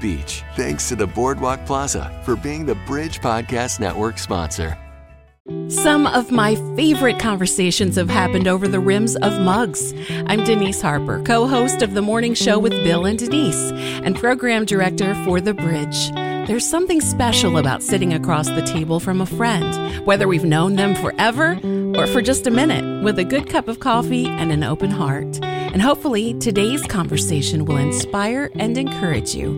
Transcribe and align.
Beach. 0.00 0.42
Thanks 0.56 0.88
to 0.88 0.96
the 0.96 1.06
Boardwalk 1.06 1.66
Plaza 1.66 2.20
for 2.24 2.36
being 2.36 2.64
the 2.64 2.76
Bridge 2.86 3.20
Podcast 3.20 3.80
Network 3.80 4.18
sponsor. 4.18 4.78
Some 5.68 6.06
of 6.06 6.30
my 6.30 6.54
favorite 6.74 7.18
conversations 7.18 7.96
have 7.96 8.08
happened 8.08 8.48
over 8.48 8.66
the 8.66 8.80
rims 8.80 9.14
of 9.16 9.38
mugs. 9.40 9.92
I'm 10.26 10.42
Denise 10.42 10.80
Harper, 10.80 11.22
co 11.22 11.46
host 11.46 11.82
of 11.82 11.92
The 11.92 12.00
Morning 12.00 12.32
Show 12.32 12.58
with 12.58 12.72
Bill 12.72 13.04
and 13.04 13.18
Denise, 13.18 13.72
and 14.04 14.16
program 14.16 14.64
director 14.64 15.14
for 15.24 15.42
The 15.42 15.52
Bridge. 15.52 16.10
There's 16.46 16.66
something 16.66 17.00
special 17.00 17.58
about 17.58 17.82
sitting 17.82 18.14
across 18.14 18.48
the 18.48 18.62
table 18.62 19.00
from 19.00 19.20
a 19.20 19.26
friend, 19.26 20.06
whether 20.06 20.26
we've 20.26 20.44
known 20.44 20.76
them 20.76 20.94
forever 20.94 21.58
or 21.98 22.06
for 22.06 22.22
just 22.22 22.46
a 22.46 22.50
minute, 22.50 23.04
with 23.04 23.18
a 23.18 23.24
good 23.24 23.48
cup 23.48 23.68
of 23.68 23.80
coffee 23.80 24.26
and 24.26 24.50
an 24.50 24.64
open 24.64 24.90
heart. 24.90 25.40
And 25.74 25.82
hopefully, 25.82 26.34
today's 26.34 26.86
conversation 26.86 27.64
will 27.64 27.78
inspire 27.78 28.48
and 28.54 28.78
encourage 28.78 29.34
you. 29.34 29.50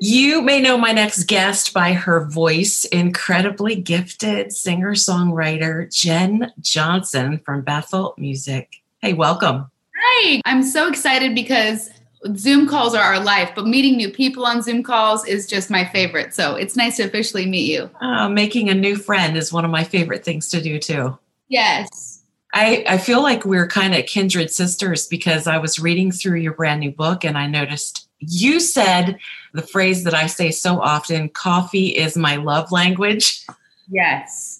You 0.00 0.40
may 0.40 0.62
know 0.62 0.78
my 0.78 0.92
next 0.92 1.24
guest 1.24 1.74
by 1.74 1.92
her 1.92 2.24
voice, 2.24 2.86
incredibly 2.86 3.76
gifted 3.76 4.54
singer 4.54 4.94
songwriter 4.94 5.94
Jen 5.94 6.50
Johnson 6.62 7.40
from 7.44 7.60
Bethel 7.60 8.14
Music. 8.16 8.76
Hey, 9.02 9.12
welcome. 9.12 9.70
Hi, 9.94 10.40
I'm 10.46 10.62
so 10.62 10.88
excited 10.88 11.34
because 11.34 11.90
Zoom 12.36 12.66
calls 12.66 12.94
are 12.94 13.02
our 13.02 13.20
life, 13.20 13.50
but 13.54 13.66
meeting 13.66 13.98
new 13.98 14.10
people 14.10 14.46
on 14.46 14.62
Zoom 14.62 14.82
calls 14.82 15.26
is 15.26 15.46
just 15.46 15.68
my 15.68 15.84
favorite. 15.84 16.32
So 16.32 16.54
it's 16.54 16.74
nice 16.74 16.96
to 16.96 17.02
officially 17.02 17.44
meet 17.44 17.70
you. 17.70 17.90
Uh, 18.00 18.30
making 18.30 18.70
a 18.70 18.74
new 18.74 18.96
friend 18.96 19.36
is 19.36 19.52
one 19.52 19.66
of 19.66 19.70
my 19.70 19.84
favorite 19.84 20.24
things 20.24 20.48
to 20.48 20.62
do, 20.62 20.78
too. 20.78 21.18
Yes. 21.48 22.15
I, 22.56 22.84
I 22.88 22.96
feel 22.96 23.22
like 23.22 23.44
we're 23.44 23.68
kind 23.68 23.94
of 23.94 24.06
kindred 24.06 24.50
sisters 24.50 25.06
because 25.06 25.46
I 25.46 25.58
was 25.58 25.78
reading 25.78 26.10
through 26.10 26.38
your 26.38 26.54
brand 26.54 26.80
new 26.80 26.90
book 26.90 27.22
and 27.22 27.36
I 27.36 27.46
noticed 27.46 28.08
you 28.18 28.60
said 28.60 29.18
the 29.52 29.60
phrase 29.60 30.04
that 30.04 30.14
I 30.14 30.26
say 30.26 30.50
so 30.50 30.80
often 30.80 31.28
coffee 31.28 31.88
is 31.88 32.16
my 32.16 32.36
love 32.36 32.72
language. 32.72 33.44
Yes. 33.90 34.58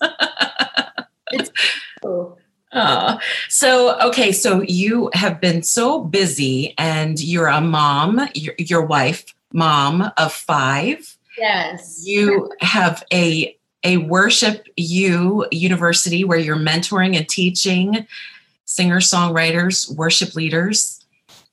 it's 1.31 1.51
cool. 2.03 2.39
Uh, 2.71 3.17
so 3.49 3.99
okay, 4.01 4.31
so 4.31 4.61
you 4.61 5.09
have 5.15 5.41
been 5.41 5.63
so 5.63 6.05
busy, 6.05 6.75
and 6.77 7.19
you're 7.19 7.47
a 7.47 7.63
mom, 7.63 8.29
your, 8.35 8.55
your 8.59 8.85
wife, 8.85 9.35
mom 9.55 10.13
of 10.19 10.35
five. 10.35 11.17
Yes. 11.39 12.03
You 12.05 12.53
have 12.61 13.03
a 13.11 13.57
a 13.87 13.99
worship 13.99 14.67
you 14.77 15.47
university 15.53 16.25
where 16.25 16.39
you're 16.39 16.57
mentoring 16.57 17.17
and 17.17 17.29
teaching 17.29 18.07
singer 18.65 18.99
songwriters, 18.99 19.95
worship 19.95 20.35
leaders. 20.35 21.05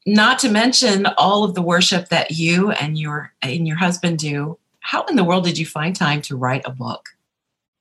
Not 0.08 0.40
to 0.40 0.50
mention 0.50 1.06
all 1.18 1.44
of 1.44 1.54
the 1.54 1.62
worship 1.62 2.10
that 2.10 2.32
you 2.32 2.72
and 2.72 2.98
your 2.98 3.32
and 3.42 3.68
your 3.68 3.78
husband 3.78 4.18
do. 4.18 4.58
How 4.80 5.06
in 5.06 5.16
the 5.16 5.24
world 5.24 5.46
did 5.46 5.58
you 5.58 5.66
find 5.66 5.96
time 5.96 6.22
to 6.24 6.36
write 6.36 6.64
a 6.66 6.72
book? 6.72 7.10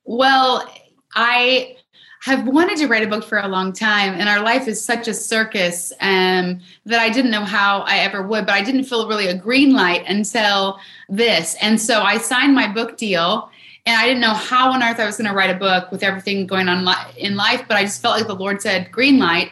Well 0.04 0.70
i 1.14 1.76
have 2.22 2.46
wanted 2.46 2.78
to 2.78 2.86
write 2.86 3.02
a 3.02 3.06
book 3.06 3.22
for 3.24 3.38
a 3.38 3.48
long 3.48 3.70
time 3.70 4.14
and 4.14 4.28
our 4.28 4.40
life 4.40 4.66
is 4.66 4.82
such 4.82 5.08
a 5.08 5.12
circus 5.12 5.92
um, 6.00 6.58
that 6.86 7.00
i 7.00 7.10
didn't 7.10 7.30
know 7.30 7.44
how 7.44 7.80
i 7.80 7.98
ever 7.98 8.22
would 8.22 8.46
but 8.46 8.54
i 8.54 8.62
didn't 8.62 8.84
feel 8.84 9.06
really 9.06 9.26
a 9.26 9.36
green 9.36 9.74
light 9.74 10.02
until 10.08 10.78
this. 11.08 11.54
And 11.60 11.78
so 11.80 12.00
i 12.00 12.16
signed 12.16 12.54
my 12.54 12.72
book 12.72 12.96
deal 12.96 13.50
and 13.86 13.96
i 13.96 14.06
didn't 14.06 14.20
know 14.20 14.34
how 14.34 14.72
on 14.72 14.82
earth 14.82 14.98
i 14.98 15.06
was 15.06 15.16
going 15.16 15.28
to 15.28 15.34
write 15.34 15.50
a 15.50 15.58
book 15.58 15.90
with 15.90 16.02
everything 16.02 16.46
going 16.46 16.68
on 16.68 16.86
in 17.16 17.36
life 17.36 17.64
but 17.68 17.76
i 17.76 17.82
just 17.82 18.02
felt 18.02 18.16
like 18.16 18.26
the 18.26 18.34
lord 18.34 18.60
said 18.60 18.90
green 18.90 19.18
light 19.18 19.50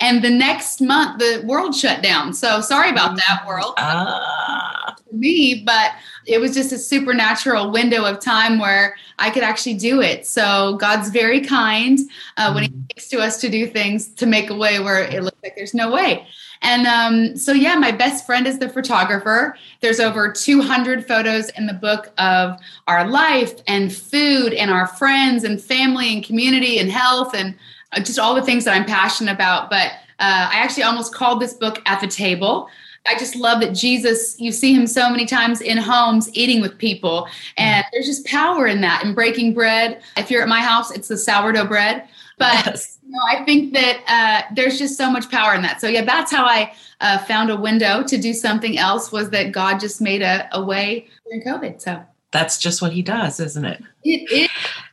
and 0.00 0.22
the 0.22 0.30
next 0.30 0.80
month 0.80 1.18
the 1.18 1.42
world 1.46 1.74
shut 1.74 2.02
down 2.02 2.32
so 2.32 2.60
sorry 2.60 2.90
about 2.90 3.16
that 3.16 3.44
world 3.46 3.74
uh. 3.76 4.92
for 4.94 5.16
me 5.16 5.62
but 5.64 5.92
it 6.26 6.38
was 6.38 6.54
just 6.54 6.72
a 6.72 6.78
supernatural 6.78 7.70
window 7.70 8.04
of 8.04 8.20
time 8.20 8.58
where 8.58 8.96
i 9.18 9.30
could 9.30 9.42
actually 9.42 9.74
do 9.74 10.00
it 10.00 10.26
so 10.26 10.76
god's 10.76 11.10
very 11.10 11.40
kind 11.40 11.98
uh, 12.36 12.52
when 12.52 12.64
he 12.64 12.70
speaks 12.90 13.06
mm. 13.06 13.10
to 13.10 13.20
us 13.20 13.40
to 13.40 13.48
do 13.48 13.66
things 13.66 14.08
to 14.08 14.26
make 14.26 14.50
a 14.50 14.54
way 14.54 14.80
where 14.80 15.02
it 15.02 15.22
looks 15.22 15.38
like 15.42 15.54
there's 15.56 15.74
no 15.74 15.90
way 15.90 16.26
and 16.62 16.86
um, 16.86 17.36
so, 17.36 17.52
yeah, 17.52 17.74
my 17.76 17.90
best 17.90 18.26
friend 18.26 18.46
is 18.46 18.58
the 18.58 18.68
photographer. 18.68 19.56
There's 19.80 19.98
over 19.98 20.30
200 20.30 21.06
photos 21.06 21.48
in 21.50 21.66
the 21.66 21.72
book 21.72 22.12
of 22.18 22.58
our 22.86 23.08
life 23.08 23.54
and 23.66 23.92
food 23.92 24.52
and 24.52 24.70
our 24.70 24.86
friends 24.86 25.44
and 25.44 25.60
family 25.60 26.12
and 26.12 26.24
community 26.24 26.78
and 26.78 26.90
health 26.90 27.34
and 27.34 27.54
just 27.98 28.18
all 28.18 28.34
the 28.34 28.42
things 28.42 28.64
that 28.64 28.74
I'm 28.74 28.84
passionate 28.84 29.32
about. 29.32 29.70
But 29.70 29.92
uh, 30.18 30.48
I 30.52 30.56
actually 30.56 30.84
almost 30.84 31.14
called 31.14 31.40
this 31.40 31.54
book 31.54 31.82
At 31.86 32.00
the 32.00 32.06
Table. 32.06 32.68
I 33.06 33.18
just 33.18 33.34
love 33.34 33.60
that 33.62 33.74
Jesus, 33.74 34.38
you 34.38 34.52
see 34.52 34.74
him 34.74 34.86
so 34.86 35.08
many 35.08 35.24
times 35.24 35.60
in 35.60 35.78
homes 35.78 36.28
eating 36.34 36.60
with 36.60 36.76
people. 36.76 37.28
And 37.56 37.84
there's 37.92 38.06
just 38.06 38.26
power 38.26 38.66
in 38.66 38.82
that, 38.82 39.02
in 39.04 39.14
breaking 39.14 39.54
bread. 39.54 40.02
If 40.16 40.30
you're 40.30 40.42
at 40.42 40.48
my 40.48 40.60
house, 40.60 40.90
it's 40.90 41.08
the 41.08 41.16
sourdough 41.16 41.66
bread. 41.66 42.06
But 42.36 42.66
yes. 42.66 42.98
you 43.02 43.10
know, 43.10 43.22
I 43.26 43.44
think 43.44 43.72
that 43.72 44.02
uh, 44.06 44.54
there's 44.54 44.78
just 44.78 44.96
so 44.98 45.10
much 45.10 45.30
power 45.30 45.54
in 45.54 45.62
that. 45.62 45.80
So, 45.80 45.88
yeah, 45.88 46.04
that's 46.04 46.30
how 46.30 46.44
I 46.44 46.74
uh, 47.00 47.18
found 47.18 47.50
a 47.50 47.56
window 47.56 48.02
to 48.02 48.18
do 48.18 48.34
something 48.34 48.78
else 48.78 49.10
was 49.10 49.30
that 49.30 49.52
God 49.52 49.80
just 49.80 50.00
made 50.00 50.22
a, 50.22 50.48
a 50.52 50.62
way 50.62 51.08
during 51.24 51.42
COVID. 51.42 51.80
So 51.80 52.02
that's 52.32 52.58
just 52.58 52.82
what 52.82 52.92
he 52.92 53.02
does, 53.02 53.40
isn't 53.40 53.64
it? 53.64 53.82
It 54.04 54.30
is. 54.30 54.50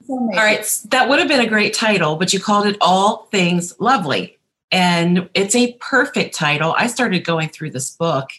All 0.09 0.29
right, 0.35 0.65
that 0.89 1.09
would 1.09 1.19
have 1.19 1.27
been 1.27 1.39
a 1.39 1.47
great 1.47 1.73
title, 1.73 2.15
but 2.15 2.33
you 2.33 2.39
called 2.39 2.65
it 2.65 2.77
All 2.81 3.27
Things 3.31 3.73
Lovely. 3.79 4.37
And 4.71 5.29
it's 5.33 5.55
a 5.55 5.73
perfect 5.73 6.35
title. 6.35 6.73
I 6.77 6.87
started 6.87 7.23
going 7.23 7.49
through 7.49 7.71
this 7.71 7.91
book. 7.91 8.29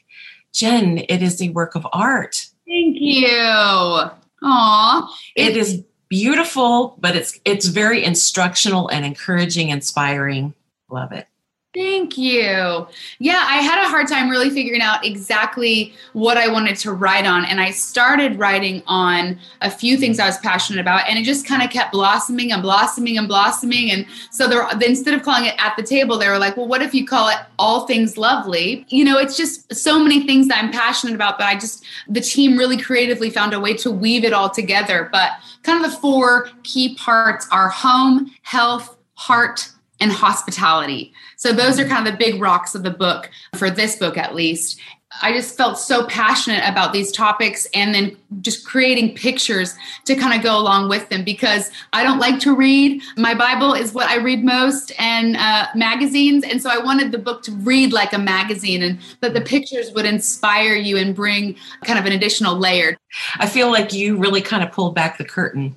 Jen, 0.52 0.98
it 1.08 1.22
is 1.22 1.40
a 1.42 1.50
work 1.50 1.74
of 1.74 1.86
art. 1.92 2.46
Thank 2.66 2.96
you. 3.00 3.28
Aw. 3.30 5.18
It 5.36 5.56
is 5.56 5.82
beautiful, 6.08 6.96
but 7.00 7.16
it's 7.16 7.38
it's 7.44 7.66
very 7.66 8.04
instructional 8.04 8.88
and 8.88 9.04
encouraging, 9.04 9.70
inspiring. 9.70 10.54
Love 10.90 11.12
it. 11.12 11.26
Thank 11.74 12.16
you. 12.16 12.88
Yeah, 13.18 13.44
I 13.46 13.58
had 13.58 13.84
a 13.84 13.88
hard 13.88 14.08
time 14.08 14.30
really 14.30 14.48
figuring 14.48 14.80
out 14.80 15.04
exactly 15.04 15.92
what 16.14 16.38
I 16.38 16.48
wanted 16.48 16.76
to 16.78 16.92
write 16.92 17.26
on. 17.26 17.44
And 17.44 17.60
I 17.60 17.72
started 17.72 18.38
writing 18.38 18.82
on 18.86 19.38
a 19.60 19.70
few 19.70 19.98
things 19.98 20.18
I 20.18 20.24
was 20.26 20.38
passionate 20.38 20.80
about, 20.80 21.06
and 21.08 21.18
it 21.18 21.24
just 21.24 21.46
kind 21.46 21.62
of 21.62 21.68
kept 21.68 21.92
blossoming 21.92 22.52
and 22.52 22.62
blossoming 22.62 23.18
and 23.18 23.28
blossoming. 23.28 23.90
And 23.90 24.06
so 24.30 24.48
there, 24.48 24.66
instead 24.80 25.12
of 25.12 25.22
calling 25.22 25.44
it 25.44 25.54
at 25.58 25.76
the 25.76 25.82
table, 25.82 26.16
they 26.16 26.28
were 26.28 26.38
like, 26.38 26.56
well, 26.56 26.66
what 26.66 26.80
if 26.80 26.94
you 26.94 27.06
call 27.06 27.28
it 27.28 27.36
all 27.58 27.86
things 27.86 28.16
lovely? 28.16 28.86
You 28.88 29.04
know, 29.04 29.18
it's 29.18 29.36
just 29.36 29.72
so 29.74 29.98
many 29.98 30.26
things 30.26 30.48
that 30.48 30.64
I'm 30.64 30.72
passionate 30.72 31.14
about, 31.14 31.36
but 31.36 31.48
I 31.48 31.54
just, 31.54 31.84
the 32.08 32.22
team 32.22 32.56
really 32.56 32.78
creatively 32.78 33.28
found 33.28 33.52
a 33.52 33.60
way 33.60 33.74
to 33.74 33.90
weave 33.90 34.24
it 34.24 34.32
all 34.32 34.48
together. 34.48 35.10
But 35.12 35.32
kind 35.64 35.84
of 35.84 35.90
the 35.90 35.98
four 35.98 36.48
key 36.62 36.94
parts 36.94 37.46
are 37.52 37.68
home, 37.68 38.32
health, 38.40 38.96
heart, 39.14 39.68
and 40.00 40.12
hospitality. 40.12 41.12
So 41.36 41.52
those 41.52 41.78
are 41.78 41.86
kind 41.86 42.06
of 42.06 42.12
the 42.12 42.18
big 42.18 42.40
rocks 42.40 42.74
of 42.74 42.82
the 42.82 42.90
book 42.90 43.30
for 43.56 43.70
this 43.70 43.96
book 43.96 44.16
at 44.16 44.34
least. 44.34 44.80
I 45.22 45.32
just 45.32 45.56
felt 45.56 45.78
so 45.78 46.06
passionate 46.06 46.68
about 46.68 46.92
these 46.92 47.10
topics 47.10 47.66
and 47.72 47.94
then 47.94 48.16
just 48.42 48.66
creating 48.66 49.14
pictures 49.14 49.74
to 50.04 50.14
kind 50.14 50.34
of 50.36 50.42
go 50.42 50.58
along 50.58 50.90
with 50.90 51.08
them 51.08 51.24
because 51.24 51.70
I 51.94 52.04
don't 52.04 52.18
like 52.18 52.38
to 52.40 52.54
read. 52.54 53.02
My 53.16 53.34
Bible 53.34 53.72
is 53.72 53.94
what 53.94 54.08
I 54.08 54.16
read 54.16 54.44
most 54.44 54.92
and 54.98 55.36
uh, 55.36 55.66
magazines. 55.74 56.44
And 56.44 56.60
so 56.60 56.68
I 56.68 56.78
wanted 56.78 57.10
the 57.10 57.18
book 57.18 57.42
to 57.44 57.52
read 57.52 57.92
like 57.92 58.12
a 58.12 58.18
magazine 58.18 58.82
and 58.82 58.98
that 59.20 59.32
the 59.32 59.40
pictures 59.40 59.90
would 59.92 60.04
inspire 60.04 60.74
you 60.74 60.98
and 60.98 61.16
bring 61.16 61.56
kind 61.84 61.98
of 61.98 62.04
an 62.04 62.12
additional 62.12 62.56
layer. 62.56 62.98
I 63.38 63.46
feel 63.46 63.70
like 63.70 63.94
you 63.94 64.18
really 64.18 64.42
kind 64.42 64.62
of 64.62 64.70
pulled 64.72 64.94
back 64.94 65.16
the 65.16 65.24
curtain 65.24 65.74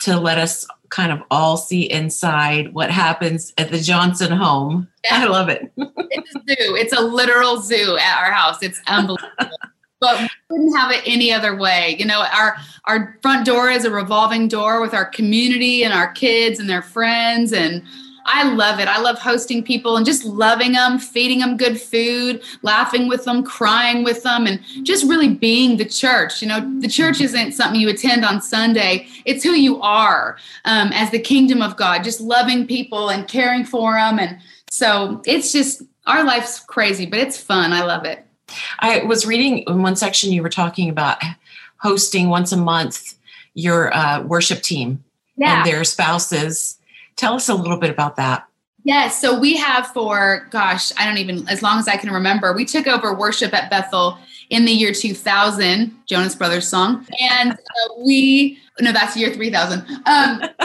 to 0.00 0.18
let 0.18 0.36
us 0.36 0.66
kind 0.94 1.10
of 1.10 1.20
all 1.28 1.56
see 1.56 1.90
inside 1.90 2.72
what 2.72 2.88
happens 2.88 3.52
at 3.58 3.72
the 3.72 3.80
Johnson 3.80 4.30
home. 4.30 4.86
Yeah. 5.04 5.22
I 5.22 5.24
love 5.24 5.48
it. 5.48 5.72
it's 5.76 6.34
a 6.36 6.38
zoo. 6.38 6.76
It's 6.76 6.92
a 6.92 7.00
literal 7.00 7.60
zoo 7.60 7.98
at 8.00 8.18
our 8.18 8.30
house. 8.30 8.62
It's 8.62 8.80
unbelievable. 8.86 9.28
but 10.00 10.20
we 10.20 10.28
couldn't 10.48 10.76
have 10.76 10.92
it 10.92 11.02
any 11.04 11.32
other 11.32 11.56
way. 11.56 11.96
You 11.98 12.04
know, 12.04 12.24
our 12.32 12.56
our 12.84 13.18
front 13.22 13.44
door 13.44 13.70
is 13.70 13.84
a 13.84 13.90
revolving 13.90 14.46
door 14.46 14.80
with 14.80 14.94
our 14.94 15.04
community 15.04 15.82
and 15.82 15.92
our 15.92 16.12
kids 16.12 16.60
and 16.60 16.70
their 16.70 16.82
friends 16.82 17.52
and 17.52 17.82
I 18.26 18.52
love 18.54 18.80
it. 18.80 18.88
I 18.88 19.00
love 19.00 19.18
hosting 19.18 19.62
people 19.62 19.96
and 19.96 20.06
just 20.06 20.24
loving 20.24 20.72
them, 20.72 20.98
feeding 20.98 21.40
them 21.40 21.56
good 21.56 21.80
food, 21.80 22.42
laughing 22.62 23.08
with 23.08 23.24
them, 23.24 23.42
crying 23.42 24.02
with 24.02 24.22
them, 24.22 24.46
and 24.46 24.60
just 24.82 25.04
really 25.08 25.28
being 25.28 25.76
the 25.76 25.84
church. 25.84 26.40
You 26.40 26.48
know, 26.48 26.80
the 26.80 26.88
church 26.88 27.20
isn't 27.20 27.52
something 27.52 27.80
you 27.80 27.88
attend 27.88 28.24
on 28.24 28.40
Sunday, 28.40 29.08
it's 29.24 29.44
who 29.44 29.52
you 29.52 29.80
are 29.82 30.38
um, 30.64 30.90
as 30.92 31.10
the 31.10 31.18
kingdom 31.18 31.60
of 31.62 31.76
God, 31.76 32.02
just 32.02 32.20
loving 32.20 32.66
people 32.66 33.10
and 33.10 33.28
caring 33.28 33.64
for 33.64 33.94
them. 33.94 34.18
And 34.18 34.38
so 34.70 35.22
it's 35.26 35.52
just, 35.52 35.82
our 36.06 36.24
life's 36.24 36.60
crazy, 36.60 37.06
but 37.06 37.18
it's 37.18 37.38
fun. 37.38 37.72
I 37.72 37.84
love 37.84 38.04
it. 38.04 38.26
I 38.80 39.04
was 39.04 39.26
reading 39.26 39.58
in 39.58 39.82
one 39.82 39.96
section 39.96 40.32
you 40.32 40.42
were 40.42 40.48
talking 40.48 40.88
about 40.88 41.18
hosting 41.78 42.28
once 42.28 42.52
a 42.52 42.56
month 42.56 43.14
your 43.54 43.94
uh, 43.94 44.22
worship 44.22 44.62
team 44.62 45.02
yeah. 45.36 45.58
and 45.58 45.66
their 45.66 45.84
spouses. 45.84 46.78
Tell 47.16 47.34
us 47.34 47.48
a 47.48 47.54
little 47.54 47.78
bit 47.78 47.90
about 47.90 48.16
that. 48.16 48.46
Yes. 48.84 49.18
So 49.18 49.38
we 49.38 49.56
have 49.56 49.86
for, 49.88 50.46
gosh, 50.50 50.92
I 50.98 51.06
don't 51.06 51.16
even, 51.16 51.48
as 51.48 51.62
long 51.62 51.78
as 51.78 51.88
I 51.88 51.96
can 51.96 52.10
remember, 52.10 52.52
we 52.52 52.66
took 52.66 52.86
over 52.86 53.14
worship 53.14 53.54
at 53.54 53.70
Bethel 53.70 54.18
in 54.50 54.66
the 54.66 54.72
year 54.72 54.92
2000, 54.92 55.94
Jonas 56.06 56.34
Brothers 56.34 56.68
song. 56.68 57.06
And 57.18 57.52
uh, 57.52 57.94
we, 58.04 58.58
no, 58.80 58.92
that's 58.92 59.16
year 59.16 59.32
3000. 59.32 59.84
Um, 60.04 60.42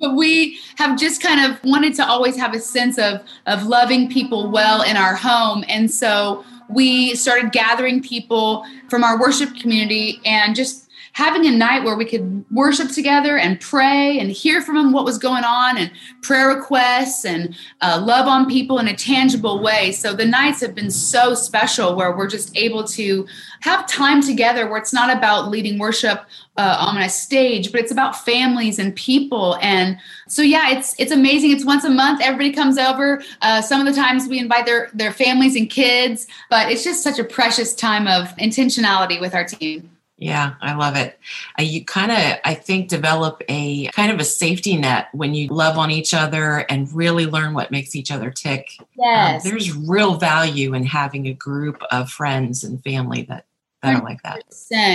but 0.00 0.14
we 0.14 0.60
have 0.76 0.96
just 0.96 1.20
kind 1.20 1.50
of 1.50 1.62
wanted 1.64 1.94
to 1.94 2.06
always 2.06 2.36
have 2.36 2.54
a 2.54 2.60
sense 2.60 2.96
of, 2.96 3.20
of 3.46 3.64
loving 3.64 4.08
people 4.08 4.48
well 4.48 4.82
in 4.82 4.96
our 4.96 5.16
home. 5.16 5.64
And 5.68 5.90
so 5.90 6.44
we 6.68 7.16
started 7.16 7.50
gathering 7.50 8.02
people 8.02 8.64
from 8.88 9.02
our 9.02 9.18
worship 9.20 9.56
community 9.56 10.20
and 10.24 10.54
just 10.54 10.88
having 11.12 11.46
a 11.46 11.50
night 11.50 11.84
where 11.84 11.96
we 11.96 12.04
could 12.04 12.44
worship 12.50 12.90
together 12.90 13.36
and 13.36 13.60
pray 13.60 14.18
and 14.18 14.30
hear 14.30 14.62
from 14.62 14.76
him 14.76 14.92
what 14.92 15.04
was 15.04 15.18
going 15.18 15.44
on 15.44 15.76
and 15.76 15.90
prayer 16.22 16.48
requests 16.48 17.24
and 17.24 17.54
uh, 17.80 18.00
love 18.02 18.26
on 18.26 18.48
people 18.48 18.78
in 18.78 18.88
a 18.88 18.96
tangible 18.96 19.62
way. 19.62 19.92
So 19.92 20.14
the 20.14 20.24
nights 20.24 20.60
have 20.60 20.74
been 20.74 20.90
so 20.90 21.34
special 21.34 21.94
where 21.94 22.16
we're 22.16 22.28
just 22.28 22.56
able 22.56 22.84
to 22.84 23.26
have 23.60 23.86
time 23.86 24.22
together 24.22 24.66
where 24.66 24.78
it's 24.78 24.92
not 24.92 25.14
about 25.14 25.50
leading 25.50 25.78
worship 25.78 26.24
uh, 26.56 26.76
on 26.80 26.98
a 26.98 27.08
stage, 27.08 27.72
but 27.72 27.80
it's 27.80 27.92
about 27.92 28.16
families 28.16 28.78
and 28.78 28.94
people. 28.96 29.56
And 29.62 29.98
so, 30.28 30.42
yeah, 30.42 30.70
it's 30.70 30.94
it's 30.98 31.12
amazing. 31.12 31.52
It's 31.52 31.64
once 31.64 31.84
a 31.84 31.90
month. 31.90 32.20
Everybody 32.22 32.52
comes 32.52 32.78
over. 32.78 33.22
Uh, 33.40 33.62
some 33.62 33.86
of 33.86 33.92
the 33.92 33.98
times 33.98 34.28
we 34.28 34.38
invite 34.38 34.66
their 34.66 34.90
their 34.92 35.12
families 35.12 35.56
and 35.56 35.68
kids, 35.68 36.26
but 36.50 36.70
it's 36.70 36.84
just 36.84 37.02
such 37.02 37.18
a 37.18 37.24
precious 37.24 37.74
time 37.74 38.06
of 38.06 38.34
intentionality 38.36 39.20
with 39.20 39.34
our 39.34 39.44
team. 39.44 39.91
Yeah, 40.22 40.54
I 40.60 40.74
love 40.74 40.94
it. 40.94 41.18
You 41.58 41.84
kind 41.84 42.12
of, 42.12 42.38
I 42.44 42.54
think, 42.54 42.88
develop 42.88 43.42
a 43.48 43.88
kind 43.88 44.12
of 44.12 44.20
a 44.20 44.24
safety 44.24 44.76
net 44.76 45.08
when 45.12 45.34
you 45.34 45.48
love 45.48 45.76
on 45.76 45.90
each 45.90 46.14
other 46.14 46.58
and 46.68 46.92
really 46.92 47.26
learn 47.26 47.54
what 47.54 47.72
makes 47.72 47.96
each 47.96 48.12
other 48.12 48.30
tick. 48.30 48.68
Um, 48.78 48.86
yes. 48.96 49.44
Um, 49.44 49.50
there's 49.50 49.76
real 49.76 50.14
value 50.14 50.74
in 50.74 50.84
having 50.84 51.26
a 51.26 51.32
group 51.32 51.82
of 51.90 52.08
friends 52.08 52.62
and 52.62 52.82
family 52.84 53.22
that 53.22 53.46
that 53.82 53.96
are 53.96 54.04
like 54.04 54.22
that. 54.22 54.44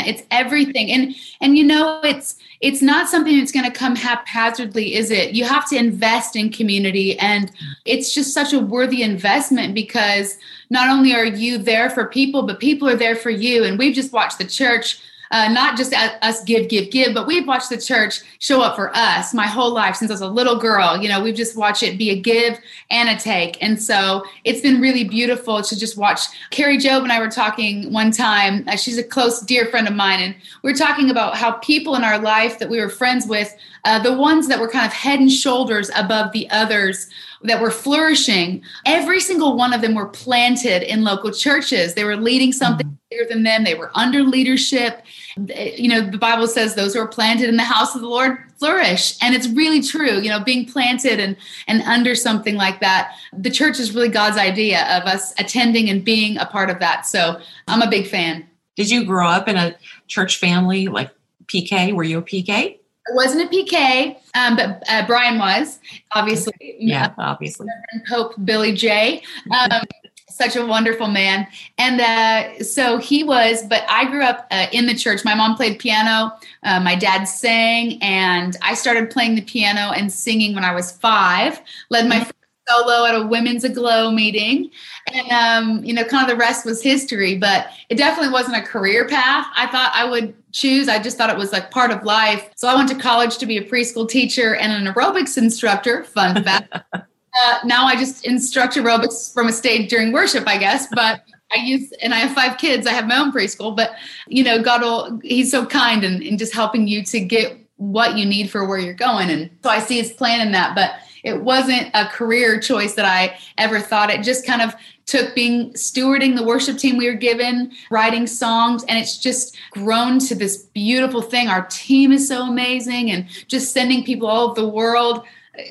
It's 0.08 0.24
everything. 0.32 0.92
And 0.92 1.14
and 1.42 1.58
you 1.58 1.64
know, 1.66 2.00
it's 2.04 2.36
it's 2.62 2.82
not 2.82 3.10
something 3.10 3.38
that's 3.38 3.52
going 3.52 3.70
to 3.70 3.78
come 3.78 3.96
haphazardly, 3.96 4.96
is 4.96 5.12
it? 5.12 5.34
You 5.34 5.44
have 5.44 5.68
to 5.70 5.76
invest 5.76 6.38
in 6.38 6.52
community 6.52 7.20
and 7.20 7.52
it's 7.84 8.14
just 8.14 8.34
such 8.34 8.54
a 8.54 8.60
worthy 8.60 9.04
investment 9.04 9.76
because 9.76 10.38
not 10.70 10.90
only 10.90 11.14
are 11.14 11.26
you 11.26 11.58
there 11.58 11.90
for 11.90 12.06
people, 12.06 12.44
but 12.44 12.60
people 12.60 12.88
are 12.88 12.96
there 12.96 13.16
for 13.16 13.30
you. 13.30 13.66
And 13.66 13.78
we've 13.78 13.94
just 13.94 14.14
watched 14.14 14.38
the 14.38 14.46
church 14.46 15.02
uh, 15.32 15.50
not 15.50 15.78
just 15.78 15.94
us 15.94 16.44
give, 16.44 16.70
give, 16.70 16.92
give, 16.92 17.14
but 17.14 17.28
we've 17.28 17.48
watched 17.48 17.70
the 17.70 17.78
church 17.78 18.22
show 18.40 18.62
up 18.62 18.76
for 18.76 18.96
us 18.96 19.34
my 19.34 19.48
whole 19.48 19.74
life 19.74 19.96
since 19.96 20.12
I 20.12 20.14
was 20.14 20.22
a 20.22 20.28
little 20.28 20.58
girl. 20.58 20.98
You 20.98 21.10
know, 21.10 21.22
we've 21.22 21.36
just 21.36 21.58
watched 21.58 21.84
it 21.84 21.98
be 21.98 22.10
a 22.12 22.20
give 22.20 22.60
and 22.90 23.10
a 23.10 23.18
take. 23.18 23.62
And 23.62 23.82
so 23.82 24.24
it's 24.44 24.62
been 24.62 24.80
really 24.82 25.04
beautiful 25.04 25.62
to 25.62 25.80
just 25.80 25.98
watch. 25.98 26.22
Kari 26.52 26.78
Jobe 26.78 27.04
and 27.04 27.12
I 27.12 27.20
were 27.20 27.30
talking 27.30 27.92
one 27.92 28.12
time. 28.12 28.68
Uh, 28.68 28.76
she's 28.76 28.98
a 28.98 29.04
close, 29.04 29.42
dear 29.42 29.66
friend 29.66 29.88
of 29.88 29.96
mine. 29.96 30.20
And 30.20 30.36
we 30.64 30.72
are 30.72 30.76
talking 30.76 31.10
about 31.10 31.36
how 31.36 31.54
people 31.54 31.96
in 31.96 32.04
our 32.04 32.20
life 32.20 32.60
that 32.60 32.70
we 32.70 32.80
were 32.80 32.90
friends 32.90 33.28
with, 33.28 33.56
uh, 33.86 34.00
the 34.00 34.14
ones 34.14 34.48
that 34.48 34.60
were 34.60 34.70
kind 34.70 34.86
of 34.86 34.94
head 34.94 35.20
and 35.20 35.32
shoulders 35.32 35.90
above 35.96 36.32
the 36.32 36.50
others, 36.50 37.10
that 37.44 37.62
were 37.62 37.72
flourishing, 37.72 38.64
every 38.86 39.20
single 39.20 39.56
one 39.56 39.74
of 39.74 39.82
them 39.82 39.96
were 39.96 40.08
planted 40.08 40.84
in 40.84 41.04
local 41.04 41.32
churches. 41.32 41.94
They 41.94 42.04
were 42.04 42.16
leading 42.16 42.52
something 42.52 42.88
mm-hmm. 42.88 42.96
bigger 43.10 43.26
than 43.30 43.44
them. 43.44 43.64
They 43.64 43.76
were 43.76 43.92
under 43.96 44.24
leadership. 44.24 45.04
You 45.38 45.90
know, 45.90 46.02
the 46.02 46.18
Bible 46.18 46.48
says 46.48 46.76
those 46.76 46.94
who 46.94 47.00
are 47.00 47.08
planted 47.08 47.50
in 47.50 47.58
the 47.58 47.64
house 47.64 47.96
of 47.96 48.02
the 48.02 48.08
Lord 48.08 48.38
flourish. 48.58 49.18
And 49.22 49.36
it's 49.36 49.48
really 49.48 49.82
true, 49.82 50.20
you 50.20 50.30
know, 50.30 50.44
being 50.44 50.66
planted 50.66 51.20
and 51.20 51.38
and 51.68 51.82
under 51.84 52.16
something 52.16 52.56
like 52.56 52.80
that. 52.80 53.16
The 53.34 53.52
church 53.52 53.80
is 53.80 53.94
really 53.94 54.10
God's 54.10 54.38
idea 54.38 54.82
of 54.98 55.04
us 55.04 55.34
attending 55.40 55.90
and 55.90 56.04
being 56.04 56.38
a 56.38 56.46
part 56.46 56.70
of 56.70 56.80
that. 56.80 57.06
So 57.06 57.40
I'm 57.68 57.82
a 57.82 57.90
big 57.90 58.08
fan. 58.08 58.48
Did 58.76 58.90
you 58.90 59.06
grow 59.06 59.28
up 59.28 59.48
in 59.48 59.58
a 59.58 59.76
church 60.08 60.38
family 60.38 60.88
like 60.88 61.12
PK? 61.48 61.94
Were 61.94 62.04
you 62.04 62.20
a 62.20 62.24
PK? 62.24 62.78
I 63.10 63.16
wasn't 63.16 63.44
a 63.44 63.56
PK, 63.56 64.18
um, 64.36 64.58
but 64.58 64.84
uh, 64.90 65.06
Brian 65.08 65.40
was 65.40 65.80
obviously. 66.12 66.54
Yeah, 66.80 67.14
obviously. 67.18 67.68
Pope 68.10 68.34
Billy 68.44 68.74
J. 68.74 69.24
Um, 69.52 69.82
such 70.30 70.56
a 70.56 70.66
wonderful 70.66 71.08
man, 71.08 71.48
and 71.78 72.02
uh, 72.02 72.64
so 72.64 72.98
he 72.98 73.24
was. 73.24 73.64
But 73.64 73.84
I 73.90 74.10
grew 74.10 74.24
up 74.24 74.48
uh, 74.52 74.68
in 74.72 74.86
the 74.86 74.96
church. 74.96 75.24
My 75.26 75.36
mom 75.36 75.56
played 75.56 75.80
piano. 75.80 76.34
Uh, 76.64 76.80
my 76.80 76.96
dad 76.96 77.26
sang, 77.26 78.02
and 78.02 78.56
I 78.62 78.74
started 78.74 79.10
playing 79.10 79.36
the 79.36 79.42
piano 79.42 79.92
and 79.96 80.12
singing 80.12 80.54
when 80.54 80.64
I 80.64 80.74
was 80.74 80.92
five. 80.92 81.62
Led 81.90 82.08
my 82.08 82.30
solo 82.68 83.06
at 83.06 83.16
a 83.16 83.26
women's 83.26 83.64
aglow 83.64 84.12
meeting 84.12 84.70
and 85.14 85.32
um, 85.32 85.84
you 85.84 85.94
know 85.94 86.04
kind 86.04 86.24
of 86.24 86.30
the 86.30 86.36
rest 86.36 86.66
was 86.66 86.82
history 86.82 87.38
but 87.38 87.68
it 87.90 87.96
definitely 87.96 88.32
wasn't 88.32 88.56
a 88.56 88.62
career 88.62 89.08
path 89.08 89.46
i 89.56 89.66
thought 89.68 89.92
i 89.94 90.04
would 90.04 90.34
choose 90.52 90.90
i 90.90 91.00
just 91.00 91.18
thought 91.18 91.30
it 91.30 91.38
was 91.38 91.54
like 91.54 91.72
part 91.72 91.92
of 91.92 92.04
life 92.04 92.50
so 92.56 92.68
i 92.68 92.76
went 92.76 92.90
to 92.90 92.96
college 92.96 93.38
to 93.38 93.46
be 93.46 93.58
a 93.58 93.64
preschool 93.64 94.08
teacher 94.08 94.56
and 94.56 94.72
an 94.74 94.94
aerobics 94.94 95.38
instructor 95.38 96.04
fun 96.04 96.44
fact 96.44 96.74
uh, 97.46 97.60
now 97.66 97.86
i 97.86 97.96
just 97.96 98.26
instruct 98.26 98.76
aerobics 98.76 99.34
from 99.34 99.48
a 99.48 99.54
stage 99.54 99.90
during 99.90 100.12
worship 100.12 100.48
i 100.48 100.58
guess 100.58 100.88
but 100.94 101.22
I 101.56 101.64
use, 101.64 101.94
and 102.02 102.14
I 102.14 102.18
have 102.18 102.36
five 102.36 102.58
kids. 102.58 102.86
I 102.86 102.92
have 102.92 103.08
my 103.08 103.18
own 103.18 103.32
preschool, 103.32 103.74
but 103.74 103.92
you 104.28 104.44
know, 104.44 104.62
God 104.62 104.82
will, 104.82 105.20
He's 105.24 105.50
so 105.50 105.66
kind 105.66 106.04
and, 106.04 106.22
and 106.22 106.38
just 106.38 106.54
helping 106.54 106.88
you 106.88 107.04
to 107.06 107.20
get 107.22 107.58
what 107.78 108.18
you 108.18 108.26
need 108.26 108.50
for 108.50 108.66
where 108.68 108.80
you're 108.80 108.94
going. 108.94 109.30
And 109.30 109.50
so 109.64 109.70
I 109.70 109.80
see 109.80 109.98
His 109.98 110.12
plan 110.12 110.46
in 110.46 110.52
that. 110.52 110.76
But 110.76 110.96
it 111.24 111.42
wasn't 111.42 111.90
a 111.94 112.06
career 112.08 112.60
choice 112.60 112.96
that 112.96 113.06
I 113.06 113.38
ever 113.58 113.80
thought. 113.80 114.10
It 114.10 114.24
just 114.24 114.46
kind 114.46 114.62
of 114.62 114.74
took 115.06 115.34
being 115.34 115.72
stewarding 115.74 116.36
the 116.36 116.44
worship 116.44 116.78
team 116.78 116.98
we 116.98 117.08
were 117.08 117.16
given, 117.16 117.72
writing 117.90 118.28
songs, 118.28 118.84
and 118.86 119.00
it's 119.00 119.18
just 119.18 119.58
grown 119.72 120.20
to 120.20 120.36
this 120.36 120.64
beautiful 120.74 121.22
thing. 121.22 121.48
Our 121.48 121.66
team 121.70 122.12
is 122.12 122.28
so 122.28 122.44
amazing 122.44 123.12
and 123.12 123.26
just 123.48 123.72
sending 123.72 124.04
people 124.04 124.28
all 124.28 124.50
over 124.50 124.62
the 124.62 124.68
world. 124.68 125.26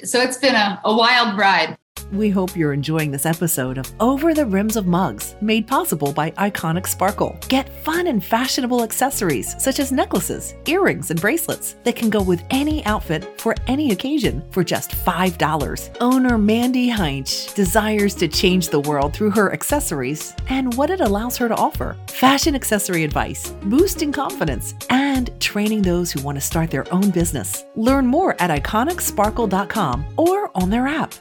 So 0.04 0.20
it's 0.20 0.36
been 0.36 0.54
a, 0.54 0.80
a 0.84 0.94
wild 0.94 1.38
ride. 1.38 1.76
We 2.12 2.30
hope 2.30 2.56
you're 2.56 2.72
enjoying 2.72 3.10
this 3.10 3.26
episode 3.26 3.78
of 3.78 3.92
Over 3.98 4.32
the 4.32 4.46
Rims 4.46 4.76
of 4.76 4.86
Mugs, 4.86 5.34
made 5.40 5.66
possible 5.66 6.12
by 6.12 6.30
Iconic 6.32 6.86
Sparkle. 6.86 7.36
Get 7.48 7.68
fun 7.84 8.06
and 8.06 8.24
fashionable 8.24 8.84
accessories 8.84 9.60
such 9.60 9.80
as 9.80 9.90
necklaces, 9.90 10.54
earrings, 10.66 11.10
and 11.10 11.20
bracelets 11.20 11.76
that 11.82 11.96
can 11.96 12.08
go 12.08 12.22
with 12.22 12.44
any 12.50 12.84
outfit 12.86 13.40
for 13.40 13.56
any 13.66 13.90
occasion 13.90 14.44
for 14.52 14.62
just 14.62 14.92
$5. 14.92 15.96
Owner 16.00 16.38
Mandy 16.38 16.88
Heinch 16.88 17.52
desires 17.54 18.14
to 18.16 18.28
change 18.28 18.68
the 18.68 18.80
world 18.80 19.12
through 19.12 19.30
her 19.30 19.52
accessories 19.52 20.34
and 20.48 20.74
what 20.74 20.90
it 20.90 21.00
allows 21.00 21.36
her 21.36 21.48
to 21.48 21.56
offer 21.56 21.96
fashion 22.06 22.54
accessory 22.54 23.02
advice, 23.02 23.50
boosting 23.64 24.12
confidence, 24.12 24.74
and 24.90 25.38
training 25.40 25.82
those 25.82 26.12
who 26.12 26.22
want 26.22 26.36
to 26.36 26.40
start 26.40 26.70
their 26.70 26.92
own 26.94 27.10
business. 27.10 27.64
Learn 27.74 28.06
more 28.06 28.40
at 28.40 28.62
iconicsparkle.com 28.62 30.06
or 30.16 30.50
on 30.54 30.70
their 30.70 30.86
app. 30.86 31.12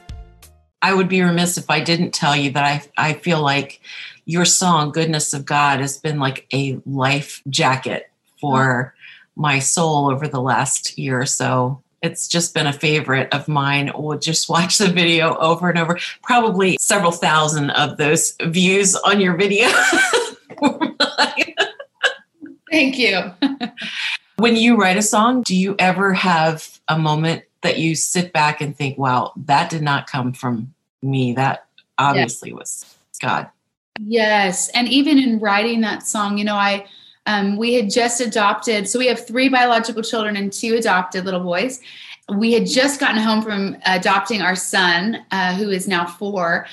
I 0.86 0.94
would 0.94 1.08
be 1.08 1.20
remiss 1.20 1.58
if 1.58 1.68
I 1.68 1.80
didn't 1.80 2.14
tell 2.14 2.36
you 2.36 2.52
that 2.52 2.64
I, 2.64 3.08
I 3.08 3.14
feel 3.14 3.42
like 3.42 3.80
your 4.24 4.44
song, 4.44 4.92
Goodness 4.92 5.34
of 5.34 5.44
God, 5.44 5.80
has 5.80 5.98
been 5.98 6.20
like 6.20 6.46
a 6.54 6.78
life 6.86 7.42
jacket 7.50 8.08
for 8.40 8.94
my 9.34 9.58
soul 9.58 10.08
over 10.08 10.28
the 10.28 10.40
last 10.40 10.96
year 10.96 11.20
or 11.20 11.26
so. 11.26 11.82
It's 12.02 12.28
just 12.28 12.54
been 12.54 12.68
a 12.68 12.72
favorite 12.72 13.34
of 13.34 13.48
mine. 13.48 13.90
We'll 13.96 14.20
just 14.20 14.48
watch 14.48 14.78
the 14.78 14.86
video 14.86 15.36
over 15.38 15.68
and 15.68 15.76
over. 15.76 15.98
Probably 16.22 16.78
several 16.80 17.10
thousand 17.10 17.70
of 17.70 17.96
those 17.96 18.36
views 18.42 18.94
on 18.94 19.20
your 19.20 19.36
video. 19.36 19.66
Thank 22.70 22.96
you. 22.96 23.32
when 24.36 24.54
you 24.54 24.76
write 24.76 24.98
a 24.98 25.02
song, 25.02 25.42
do 25.42 25.56
you 25.56 25.74
ever 25.80 26.14
have 26.14 26.78
a 26.86 26.96
moment 26.96 27.42
that 27.62 27.80
you 27.80 27.96
sit 27.96 28.32
back 28.32 28.60
and 28.60 28.76
think, 28.76 28.96
wow, 28.96 29.32
that 29.34 29.68
did 29.68 29.82
not 29.82 30.06
come 30.06 30.32
from 30.32 30.72
me. 31.06 31.32
That 31.32 31.66
obviously 31.98 32.50
yeah. 32.50 32.56
was 32.56 32.96
God. 33.20 33.48
Yes. 34.04 34.68
And 34.70 34.88
even 34.88 35.18
in 35.18 35.38
writing 35.38 35.80
that 35.80 36.06
song, 36.06 36.38
you 36.38 36.44
know, 36.44 36.56
I, 36.56 36.86
um, 37.26 37.56
we 37.56 37.74
had 37.74 37.90
just 37.90 38.20
adopted, 38.20 38.88
so 38.88 38.98
we 38.98 39.06
have 39.06 39.26
three 39.26 39.48
biological 39.48 40.02
children 40.02 40.36
and 40.36 40.52
two 40.52 40.74
adopted 40.74 41.24
little 41.24 41.40
boys. 41.40 41.80
we 42.28 42.52
had 42.52 42.66
just 42.66 42.98
gotten 43.00 43.20
home 43.22 43.40
from 43.40 43.76
adopting 43.86 44.42
our 44.42 44.56
son, 44.56 45.24
uh, 45.30 45.54
who 45.54 45.70
is 45.70 45.86
now 45.86 46.04
four, 46.04 46.66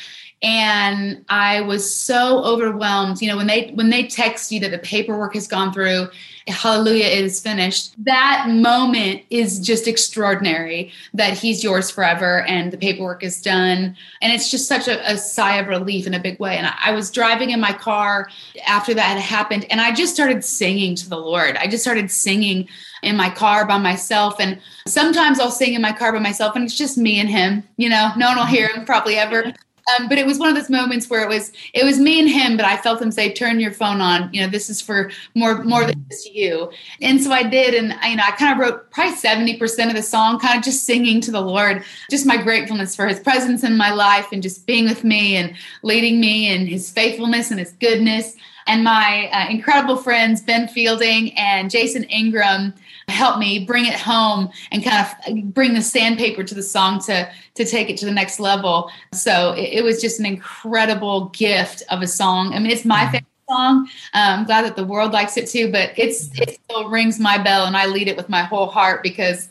and 0.43 1.23
I 1.29 1.61
was 1.61 1.95
so 1.95 2.43
overwhelmed. 2.43 3.21
You 3.21 3.29
know, 3.29 3.37
when 3.37 3.47
they 3.47 3.71
when 3.75 3.89
they 3.89 4.05
text 4.05 4.51
you 4.51 4.59
that 4.59 4.71
the 4.71 4.77
paperwork 4.77 5.35
has 5.35 5.47
gone 5.47 5.71
through, 5.71 6.09
hallelujah, 6.47 7.05
it 7.05 7.23
is 7.23 7.39
finished. 7.39 7.93
That 8.03 8.47
moment 8.49 9.21
is 9.29 9.59
just 9.59 9.87
extraordinary. 9.87 10.91
That 11.13 11.37
he's 11.37 11.63
yours 11.63 11.89
forever, 11.89 12.41
and 12.41 12.73
the 12.73 12.77
paperwork 12.77 13.23
is 13.23 13.41
done, 13.41 13.95
and 14.21 14.33
it's 14.33 14.51
just 14.51 14.67
such 14.67 14.89
a, 14.89 15.09
a 15.09 15.17
sigh 15.17 15.55
of 15.55 15.67
relief 15.67 16.05
in 16.05 16.13
a 16.13 16.19
big 16.19 16.37
way. 16.39 16.57
And 16.57 16.67
I, 16.67 16.73
I 16.87 16.91
was 16.91 17.09
driving 17.09 17.51
in 17.51 17.61
my 17.61 17.71
car 17.71 18.27
after 18.67 18.93
that 18.93 19.17
had 19.17 19.21
happened, 19.21 19.65
and 19.69 19.79
I 19.79 19.93
just 19.93 20.13
started 20.13 20.43
singing 20.43 20.95
to 20.95 21.09
the 21.09 21.17
Lord. 21.17 21.55
I 21.55 21.67
just 21.67 21.83
started 21.83 22.11
singing 22.11 22.67
in 23.01 23.15
my 23.15 23.29
car 23.29 23.65
by 23.65 23.77
myself. 23.77 24.35
And 24.39 24.59
sometimes 24.87 25.39
I'll 25.39 25.51
sing 25.51 25.73
in 25.73 25.81
my 25.81 25.91
car 25.91 26.13
by 26.13 26.19
myself 26.19 26.55
and 26.55 26.63
it's 26.63 26.77
just 26.77 26.97
me 26.97 27.19
and 27.19 27.29
him. 27.29 27.61
You 27.75 27.89
know, 27.89 28.11
no 28.15 28.29
one 28.29 28.37
will 28.37 28.45
hear 28.45 28.69
him 28.69 28.85
probably 28.85 29.17
ever. 29.17 29.53
Um, 29.87 30.07
but 30.07 30.17
it 30.17 30.25
was 30.25 30.39
one 30.39 30.49
of 30.49 30.55
those 30.55 30.69
moments 30.69 31.09
where 31.09 31.23
it 31.23 31.29
was 31.29 31.51
it 31.73 31.83
was 31.83 31.99
me 31.99 32.19
and 32.19 32.29
him, 32.29 32.55
but 32.55 32.65
I 32.65 32.77
felt 32.77 33.01
him 33.01 33.11
say, 33.11 33.33
"Turn 33.33 33.59
your 33.59 33.71
phone 33.71 34.01
on. 34.01 34.29
You 34.33 34.41
know, 34.41 34.47
this 34.47 34.69
is 34.69 34.81
for 34.81 35.11
more 35.35 35.63
more 35.63 35.85
than 35.85 36.05
just 36.09 36.33
you." 36.33 36.71
And 37.01 37.21
so 37.21 37.31
I 37.31 37.43
did, 37.43 37.73
and 37.73 37.93
I, 37.93 38.09
you 38.09 38.15
know, 38.15 38.23
I 38.25 38.31
kind 38.31 38.53
of 38.53 38.59
wrote 38.59 38.89
probably 38.91 39.15
seventy 39.15 39.57
percent 39.57 39.89
of 39.89 39.97
the 39.97 40.03
song, 40.03 40.39
kind 40.39 40.57
of 40.57 40.63
just 40.63 40.85
singing 40.85 41.19
to 41.21 41.31
the 41.31 41.41
Lord, 41.41 41.83
just 42.09 42.25
my 42.25 42.37
gratefulness 42.37 42.95
for 42.95 43.07
His 43.07 43.19
presence 43.19 43.63
in 43.63 43.75
my 43.75 43.91
life 43.91 44.27
and 44.31 44.41
just 44.41 44.65
being 44.65 44.85
with 44.85 45.03
me 45.03 45.35
and 45.35 45.53
leading 45.81 46.19
me 46.19 46.47
and 46.47 46.67
His 46.67 46.89
faithfulness 46.89 47.51
and 47.51 47.59
His 47.59 47.73
goodness. 47.73 48.35
And 48.67 48.83
my 48.83 49.29
uh, 49.33 49.49
incredible 49.49 49.97
friends 49.97 50.41
Ben 50.41 50.69
Fielding 50.69 51.37
and 51.37 51.69
Jason 51.69 52.03
Ingram 52.05 52.73
help 53.07 53.39
me 53.39 53.65
bring 53.65 53.85
it 53.85 53.93
home 53.93 54.49
and 54.71 54.83
kind 54.83 55.05
of 55.05 55.53
bring 55.53 55.73
the 55.73 55.81
sandpaper 55.81 56.43
to 56.43 56.55
the 56.55 56.63
song 56.63 56.99
to 57.01 57.29
to 57.55 57.65
take 57.65 57.89
it 57.89 57.97
to 57.97 58.05
the 58.05 58.11
next 58.11 58.39
level. 58.39 58.89
So 59.13 59.53
it, 59.53 59.79
it 59.79 59.83
was 59.83 60.01
just 60.01 60.19
an 60.19 60.25
incredible 60.25 61.29
gift 61.29 61.83
of 61.89 62.01
a 62.01 62.07
song. 62.07 62.53
I 62.53 62.59
mean, 62.59 62.71
it's 62.71 62.85
my 62.85 63.01
mm-hmm. 63.01 63.11
favorite 63.11 63.27
song. 63.49 63.89
I'm 64.13 64.45
glad 64.45 64.65
that 64.65 64.75
the 64.75 64.85
world 64.85 65.11
likes 65.11 65.37
it 65.37 65.47
too, 65.49 65.71
but 65.71 65.91
it's 65.97 66.29
mm-hmm. 66.29 66.43
it 66.43 66.59
still 66.63 66.89
rings 66.89 67.19
my 67.19 67.37
bell, 67.37 67.65
and 67.65 67.77
I 67.77 67.85
lead 67.85 68.07
it 68.07 68.17
with 68.17 68.29
my 68.29 68.43
whole 68.43 68.67
heart 68.67 69.03
because 69.03 69.49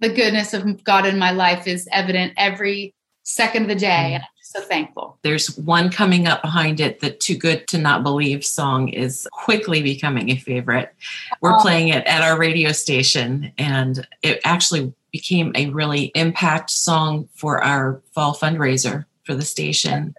the 0.00 0.08
goodness 0.08 0.52
of 0.52 0.84
God 0.84 1.06
in 1.06 1.18
my 1.18 1.30
life 1.30 1.66
is 1.66 1.88
evident 1.92 2.34
every 2.36 2.94
second 3.22 3.62
of 3.62 3.68
the 3.68 3.74
day. 3.74 3.88
Mm-hmm. 3.88 4.14
And 4.14 4.24
so 4.56 4.62
thankful. 4.62 5.18
There's 5.22 5.56
one 5.58 5.90
coming 5.90 6.26
up 6.26 6.42
behind 6.42 6.80
it. 6.80 7.00
The 7.00 7.10
Too 7.10 7.36
Good 7.36 7.66
to 7.68 7.78
Not 7.78 8.02
Believe 8.02 8.44
song 8.44 8.88
is 8.88 9.28
quickly 9.32 9.82
becoming 9.82 10.30
a 10.30 10.36
favorite. 10.36 10.94
We're 11.40 11.56
oh. 11.56 11.60
playing 11.60 11.88
it 11.88 12.06
at 12.06 12.22
our 12.22 12.38
radio 12.38 12.72
station, 12.72 13.52
and 13.58 14.06
it 14.22 14.40
actually 14.44 14.92
became 15.12 15.52
a 15.54 15.70
really 15.70 16.06
impact 16.14 16.70
song 16.70 17.28
for 17.34 17.62
our 17.62 18.00
fall 18.12 18.34
fundraiser 18.34 19.04
for 19.24 19.34
the 19.34 19.44
station. 19.44 20.14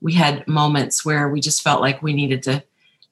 We 0.00 0.14
had 0.14 0.46
moments 0.46 1.04
where 1.04 1.28
we 1.28 1.40
just 1.40 1.62
felt 1.62 1.80
like 1.80 2.02
we 2.02 2.12
needed 2.12 2.42
to 2.44 2.62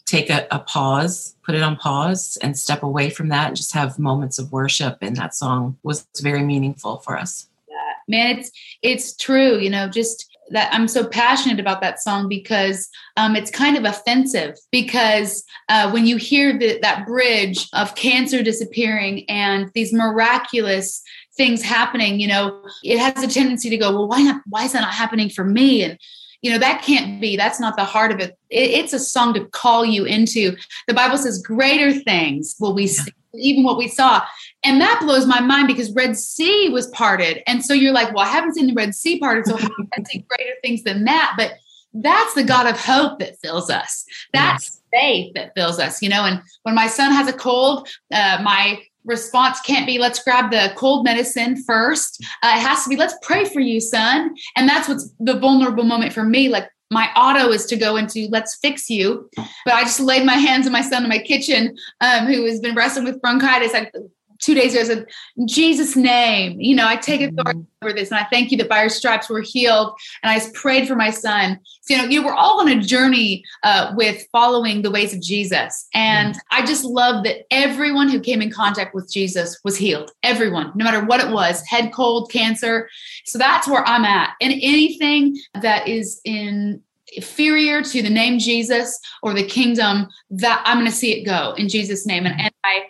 take 0.05 0.31
a, 0.31 0.47
a, 0.51 0.61
pause, 0.61 1.35
put 1.43 1.55
it 1.57 1.63
on 1.63 1.77
pause, 1.77 2.39
and 2.41 2.57
step 2.57 2.83
away 2.83 3.11
from 3.11 3.29
that 3.29 3.49
and 3.49 3.57
just 3.57 3.73
have 3.75 3.99
moments 3.99 4.39
of 4.39 4.53
worship. 4.53 4.99
And 5.03 5.17
that 5.17 5.35
song 5.35 5.77
was 5.83 6.07
very 6.21 6.45
meaningful 6.45 6.99
for 6.99 7.19
us. 7.19 7.49
Yeah. 7.69 7.77
Man, 8.07 8.39
it's 8.39 8.51
it's 8.83 9.17
true. 9.17 9.59
You 9.59 9.71
know, 9.71 9.89
just 9.89 10.36
that 10.51 10.73
I'm 10.73 10.89
so 10.89 11.07
passionate 11.07 11.59
about 11.59 11.81
that 11.81 12.01
song 12.01 12.29
because 12.29 12.89
um, 13.17 13.37
it's 13.37 13.51
kind 13.51 13.77
of 13.77 13.85
offensive. 13.85 14.57
Because 14.71 15.45
uh, 15.69 15.91
when 15.91 16.07
you 16.07 16.17
hear 16.17 16.59
the, 16.59 16.79
that 16.83 17.07
bridge 17.07 17.69
of 17.73 17.95
cancer 17.95 18.43
disappearing 18.43 19.29
and 19.29 19.71
these 19.75 19.93
miraculous 19.93 21.03
things 21.37 21.63
happening, 21.63 22.21
you 22.21 22.29
know, 22.29 22.63
it 22.83 22.99
has 22.99 23.23
a 23.23 23.29
tendency 23.29 23.71
to 23.71 23.77
go, 23.77 23.91
well, 23.91 24.09
why 24.09 24.23
not? 24.23 24.43
Why 24.47 24.65
is 24.65 24.73
that 24.73 24.81
not 24.81 24.95
happening 24.95 25.29
for 25.29 25.45
me? 25.45 25.83
And 25.83 25.99
you 26.43 26.53
know 26.53 26.59
that 26.59 26.83
can't 26.83 27.21
be 27.21 27.37
that's 27.37 27.59
not 27.59 27.77
the 27.77 27.85
heart 27.85 28.13
of 28.13 28.21
it. 28.21 28.39
it 28.51 28.71
it's 28.71 28.93
a 28.93 29.01
song 29.01 29.35
to 29.35 29.47
call 29.47 29.85
you 29.85 30.05
into 30.05 30.55
the 30.87 30.95
bible 30.95 31.17
says 31.17 31.43
greater 31.43 31.93
things 31.93 32.55
will 32.61 32.75
we 32.75 32.87
see 32.87 33.11
even 33.39 33.65
what 33.65 33.79
we 33.79 33.89
saw 33.89 34.23
and 34.67 34.81
that 34.81 35.01
blows 35.01 35.27
my 35.27 35.41
mind 35.41 35.69
because 35.69 35.93
Red 35.93 36.17
Sea 36.17 36.71
was 36.71 36.89
parted. 36.89 37.41
And 37.47 37.65
so 37.65 37.73
you're 37.73 37.93
like, 37.93 38.13
well, 38.13 38.25
I 38.25 38.29
haven't 38.29 38.55
seen 38.55 38.67
the 38.67 38.75
Red 38.75 38.97
Sea 38.97 39.19
parted, 39.21 39.47
so 39.47 39.57
I 39.57 40.03
see 40.03 40.27
greater 40.29 40.55
things 40.61 40.83
than 40.83 41.05
that. 41.05 41.35
But 41.37 41.55
that's 41.95 42.35
the 42.35 42.43
God 42.43 42.67
of 42.67 42.79
hope 42.79 43.21
that 43.21 43.39
fills 43.39 43.71
us. 43.71 44.05
That's 44.33 44.83
faith 44.93 45.35
that 45.35 45.53
fills 45.55 45.79
us, 45.79 46.03
you 46.03 46.09
know. 46.09 46.25
And 46.25 46.43
when 46.65 46.75
my 46.75 46.89
son 46.89 47.13
has 47.13 47.29
a 47.29 47.33
cold, 47.33 47.89
uh, 48.13 48.41
my 48.43 48.83
response 49.05 49.61
can't 49.61 49.87
be 49.87 49.99
let's 49.99 50.21
grab 50.25 50.51
the 50.51 50.73
cold 50.75 51.05
medicine 51.05 51.63
first. 51.63 52.25
Uh, 52.43 52.55
it 52.57 52.61
has 52.61 52.83
to 52.83 52.91
be 52.91 52.97
let's 52.97 53.15
pray 53.23 53.45
for 53.45 53.61
you, 53.61 53.81
son. 53.81 54.35
And 54.57 54.69
that's 54.69 54.89
what's 54.89 55.13
the 55.21 55.39
vulnerable 55.39 55.85
moment 55.85 56.13
for 56.13 56.25
me. 56.25 56.49
Like 56.49 56.69
my 56.91 57.09
auto 57.17 57.51
is 57.51 57.67
to 57.67 57.77
go 57.77 57.97
into 57.97 58.29
let's 58.31 58.57
fix 58.57 58.89
you 58.89 59.29
but 59.65 59.75
i 59.75 59.83
just 59.83 60.01
laid 60.01 60.25
my 60.25 60.35
hands 60.35 60.67
on 60.67 60.73
my 60.73 60.81
son 60.81 61.03
in 61.03 61.09
my 61.09 61.19
kitchen 61.19 61.77
um, 62.01 62.27
who 62.27 62.45
has 62.45 62.61
been 62.61 62.75
wrestling 62.75 63.05
with 63.05 63.21
bronchitis. 63.21 63.75
I 63.75 63.91
two 64.39 64.55
days 64.55 64.73
ago, 64.73 64.81
I 64.83 64.85
said, 64.85 65.07
in 65.37 65.49
Jesus' 65.49 65.97
name, 65.97 66.61
you 66.61 66.75
know, 66.75 66.87
I 66.87 66.97
take 66.97 67.21
authority 67.21 67.61
mm-hmm. 67.61 67.87
over 67.87 67.93
this. 67.95 68.11
And 68.11 68.19
I 68.19 68.27
thank 68.31 68.51
you 68.51 68.59
that 68.59 68.69
by 68.69 68.81
your 68.81 68.89
stripes 68.89 69.29
we're 69.29 69.43
healed. 69.43 69.93
And 70.23 70.31
I 70.31 70.39
just 70.39 70.55
prayed 70.55 70.89
for 70.89 70.97
my 70.97 71.11
son. 71.11 71.59
So, 71.83 71.95
you 71.95 72.03
know, 72.03 72.09
you 72.09 72.21
know, 72.21 72.27
we're 72.27 72.35
all 72.35 72.61
on 72.61 72.69
a 72.69 72.81
journey 72.81 73.45
uh, 73.63 73.93
with 73.97 74.27
following 74.33 74.83
the 74.83 74.91
ways 74.91 75.15
of 75.15 75.23
Jesus. 75.23 75.87
And 75.95 76.35
mm-hmm. 76.35 76.63
I 76.63 76.67
just 76.67 76.85
love 76.85 77.25
that 77.25 77.47
everyone 77.51 78.09
who 78.09 78.21
came 78.21 78.43
in 78.43 78.51
contact 78.51 78.95
with 78.95 79.11
Jesus 79.11 79.59
was 79.65 79.77
healed. 79.77 80.11
Everyone, 80.23 80.73
no 80.75 80.85
matter 80.85 81.05
what 81.05 81.21
it 81.21 81.31
was, 81.31 81.63
head 81.67 81.93
cold, 81.93 82.31
cancer. 82.31 82.89
So 83.25 83.39
that's 83.39 83.69
where 83.69 83.87
I'm 83.87 84.05
at. 84.05 84.35
And 84.41 84.53
anything 84.53 85.37
that 85.61 85.89
is 85.89 86.21
in 86.25 86.83
inferior 87.15 87.83
to 87.83 88.03
the 88.03 88.11
name 88.11 88.39
Jesus 88.39 88.99
or 89.23 89.33
the 89.33 89.47
kingdom, 89.47 90.09
that 90.31 90.63
I'm 90.67 90.79
going 90.79 90.91
to 90.91 90.97
see 90.97 91.13
it 91.13 91.25
go 91.25 91.55
in 91.57 91.69
Jesus' 91.69 92.07
name. 92.07 92.27
And, 92.27 92.39
and 92.41 92.53
I 92.65 92.87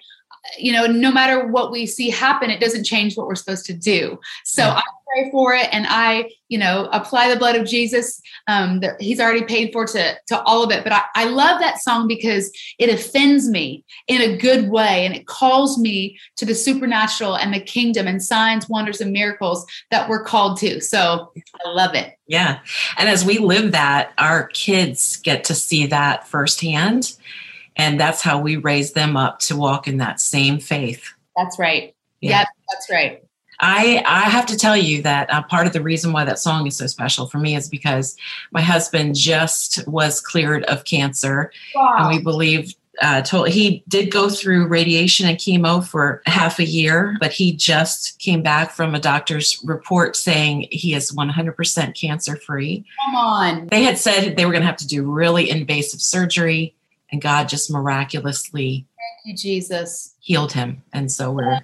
you 0.58 0.72
know, 0.72 0.86
no 0.86 1.12
matter 1.12 1.46
what 1.46 1.70
we 1.70 1.86
see 1.86 2.10
happen, 2.10 2.50
it 2.50 2.60
doesn't 2.60 2.84
change 2.84 3.16
what 3.16 3.26
we're 3.26 3.34
supposed 3.34 3.66
to 3.66 3.74
do. 3.74 4.18
So 4.44 4.62
yeah. 4.62 4.74
I 4.74 4.82
pray 5.12 5.30
for 5.30 5.54
it 5.54 5.68
and 5.72 5.86
I, 5.88 6.30
you 6.48 6.58
know, 6.58 6.88
apply 6.92 7.32
the 7.32 7.38
blood 7.38 7.56
of 7.56 7.66
Jesus. 7.66 8.20
Um, 8.48 8.80
that 8.80 9.00
he's 9.00 9.20
already 9.20 9.44
paid 9.44 9.72
for 9.72 9.86
to, 9.86 10.16
to 10.28 10.42
all 10.42 10.62
of 10.62 10.70
it. 10.70 10.84
But 10.84 10.92
I, 10.92 11.02
I 11.14 11.24
love 11.24 11.60
that 11.60 11.82
song 11.82 12.06
because 12.06 12.50
it 12.78 12.88
offends 12.88 13.48
me 13.48 13.84
in 14.06 14.20
a 14.20 14.36
good 14.36 14.70
way 14.70 15.04
and 15.04 15.14
it 15.14 15.26
calls 15.26 15.78
me 15.78 16.18
to 16.36 16.44
the 16.44 16.54
supernatural 16.54 17.36
and 17.36 17.52
the 17.52 17.60
kingdom 17.60 18.06
and 18.06 18.22
signs, 18.22 18.68
wonders, 18.68 19.00
and 19.00 19.12
miracles 19.12 19.66
that 19.90 20.08
we're 20.08 20.22
called 20.22 20.58
to. 20.58 20.80
So 20.80 21.32
I 21.64 21.68
love 21.70 21.94
it. 21.94 22.16
Yeah. 22.26 22.60
And 22.98 23.08
as 23.08 23.24
we 23.24 23.38
live 23.38 23.72
that, 23.72 24.12
our 24.18 24.48
kids 24.48 25.16
get 25.16 25.44
to 25.44 25.54
see 25.54 25.86
that 25.86 26.26
firsthand 26.28 27.16
and 27.76 28.00
that's 28.00 28.22
how 28.22 28.38
we 28.38 28.56
raise 28.56 28.92
them 28.92 29.16
up 29.16 29.38
to 29.40 29.56
walk 29.56 29.86
in 29.86 29.98
that 29.98 30.20
same 30.20 30.58
faith 30.58 31.12
that's 31.36 31.58
right 31.58 31.94
yeah 32.20 32.40
yep, 32.40 32.48
that's 32.70 32.90
right 32.90 33.22
I, 33.58 34.02
I 34.06 34.28
have 34.28 34.44
to 34.46 34.56
tell 34.56 34.76
you 34.76 35.00
that 35.02 35.32
uh, 35.32 35.42
part 35.42 35.66
of 35.66 35.72
the 35.72 35.80
reason 35.80 36.12
why 36.12 36.24
that 36.24 36.38
song 36.38 36.66
is 36.66 36.76
so 36.76 36.86
special 36.86 37.26
for 37.26 37.38
me 37.38 37.56
is 37.56 37.70
because 37.70 38.14
my 38.50 38.60
husband 38.60 39.14
just 39.14 39.86
was 39.88 40.20
cleared 40.20 40.64
of 40.64 40.84
cancer, 40.84 41.50
wow. 41.74 41.96
and 41.98 42.08
we 42.14 42.22
believe 42.22 42.74
uh, 43.02 43.20
told 43.22 43.48
he 43.48 43.82
did 43.88 44.10
go 44.10 44.28
through 44.28 44.66
radiation 44.66 45.28
and 45.28 45.38
chemo 45.38 45.86
for 45.86 46.22
half 46.26 46.58
a 46.58 46.64
year, 46.64 47.16
but 47.20 47.32
he 47.32 47.52
just 47.52 48.18
came 48.18 48.42
back 48.42 48.70
from 48.70 48.94
a 48.94 49.00
doctor's 49.00 49.62
report 49.64 50.16
saying 50.16 50.66
he 50.70 50.94
is 50.94 51.12
100% 51.12 51.98
cancer 51.98 52.36
free. 52.36 52.84
Come 53.04 53.14
on. 53.14 53.66
They 53.66 53.82
had 53.82 53.98
said 53.98 54.36
they 54.36 54.46
were 54.46 54.52
going 54.52 54.62
to 54.62 54.66
have 54.66 54.78
to 54.78 54.86
do 54.86 55.10
really 55.10 55.50
invasive 55.50 56.00
surgery 56.00 56.74
and 57.10 57.20
God 57.20 57.48
just 57.48 57.70
miraculously 57.70 58.86
Thank 59.24 59.26
you, 59.26 59.36
Jesus. 59.36 60.14
healed 60.20 60.52
him. 60.52 60.82
And 60.92 61.10
so 61.10 61.32
we're 61.32 61.60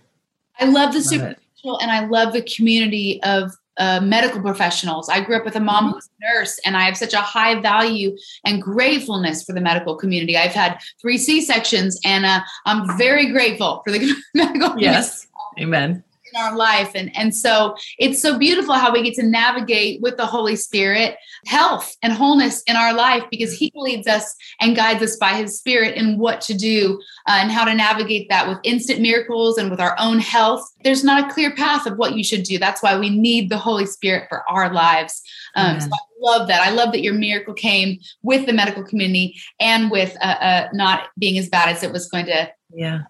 I 0.58 0.64
love 0.66 0.92
the 0.92 0.98
love 0.98 1.04
supernatural 1.04 1.78
and 1.80 1.90
I 1.90 2.06
love 2.06 2.32
the 2.32 2.42
community 2.42 3.22
of 3.22 3.52
uh, 3.78 4.00
medical 4.00 4.40
professionals. 4.40 5.08
I 5.08 5.20
grew 5.20 5.36
up 5.36 5.44
with 5.44 5.56
a 5.56 5.60
mom 5.60 5.86
mm-hmm. 5.86 5.94
who's 5.94 6.10
a 6.20 6.34
nurse, 6.34 6.60
and 6.66 6.76
I 6.76 6.82
have 6.82 6.96
such 6.96 7.14
a 7.14 7.20
high 7.20 7.58
value 7.60 8.14
and 8.44 8.60
gratefulness 8.60 9.42
for 9.42 9.54
the 9.54 9.62
medical 9.62 9.96
community. 9.96 10.36
I've 10.36 10.52
had 10.52 10.78
three 11.00 11.16
C 11.16 11.40
sections, 11.40 11.98
and 12.04 12.26
uh, 12.26 12.40
I'm 12.66 12.98
very 12.98 13.32
grateful 13.32 13.80
for 13.82 13.90
the 13.90 14.14
medical. 14.34 14.78
Yes, 14.78 15.26
community. 15.56 15.76
amen 15.76 16.04
in 16.32 16.40
our 16.40 16.56
life. 16.56 16.92
And, 16.94 17.14
and 17.16 17.34
so 17.34 17.76
it's 17.98 18.20
so 18.20 18.38
beautiful 18.38 18.74
how 18.74 18.92
we 18.92 19.02
get 19.02 19.14
to 19.14 19.22
navigate 19.22 20.00
with 20.00 20.16
the 20.16 20.26
Holy 20.26 20.56
Spirit 20.56 21.16
health 21.46 21.96
and 22.02 22.12
wholeness 22.12 22.62
in 22.62 22.76
our 22.76 22.94
life 22.94 23.24
because 23.30 23.52
He 23.52 23.72
leads 23.74 24.06
us 24.06 24.34
and 24.60 24.76
guides 24.76 25.02
us 25.02 25.16
by 25.16 25.34
His 25.34 25.58
Spirit 25.58 25.96
in 25.96 26.18
what 26.18 26.40
to 26.42 26.54
do 26.54 27.00
uh, 27.26 27.38
and 27.40 27.50
how 27.50 27.64
to 27.64 27.74
navigate 27.74 28.28
that 28.28 28.48
with 28.48 28.58
instant 28.64 29.00
miracles 29.00 29.58
and 29.58 29.70
with 29.70 29.80
our 29.80 29.96
own 29.98 30.18
health. 30.18 30.66
There's 30.84 31.04
not 31.04 31.24
a 31.24 31.32
clear 31.32 31.54
path 31.54 31.86
of 31.86 31.96
what 31.96 32.14
you 32.14 32.24
should 32.24 32.44
do. 32.44 32.58
That's 32.58 32.82
why 32.82 32.98
we 32.98 33.10
need 33.10 33.50
the 33.50 33.58
Holy 33.58 33.86
Spirit 33.86 34.26
for 34.28 34.48
our 34.50 34.72
lives. 34.72 35.22
Um, 35.54 35.80
so 35.80 35.88
I 35.92 35.98
love 36.20 36.48
that. 36.48 36.66
I 36.66 36.70
love 36.70 36.92
that 36.92 37.02
your 37.02 37.14
miracle 37.14 37.54
came 37.54 37.98
with 38.22 38.46
the 38.46 38.52
medical 38.52 38.84
community 38.84 39.36
and 39.60 39.90
with 39.90 40.16
uh, 40.22 40.24
uh, 40.24 40.68
not 40.72 41.08
being 41.18 41.36
as 41.38 41.48
bad 41.48 41.68
as 41.68 41.82
it 41.82 41.92
was 41.92 42.08
going 42.08 42.26
to 42.26 42.50
yeah 42.74 43.02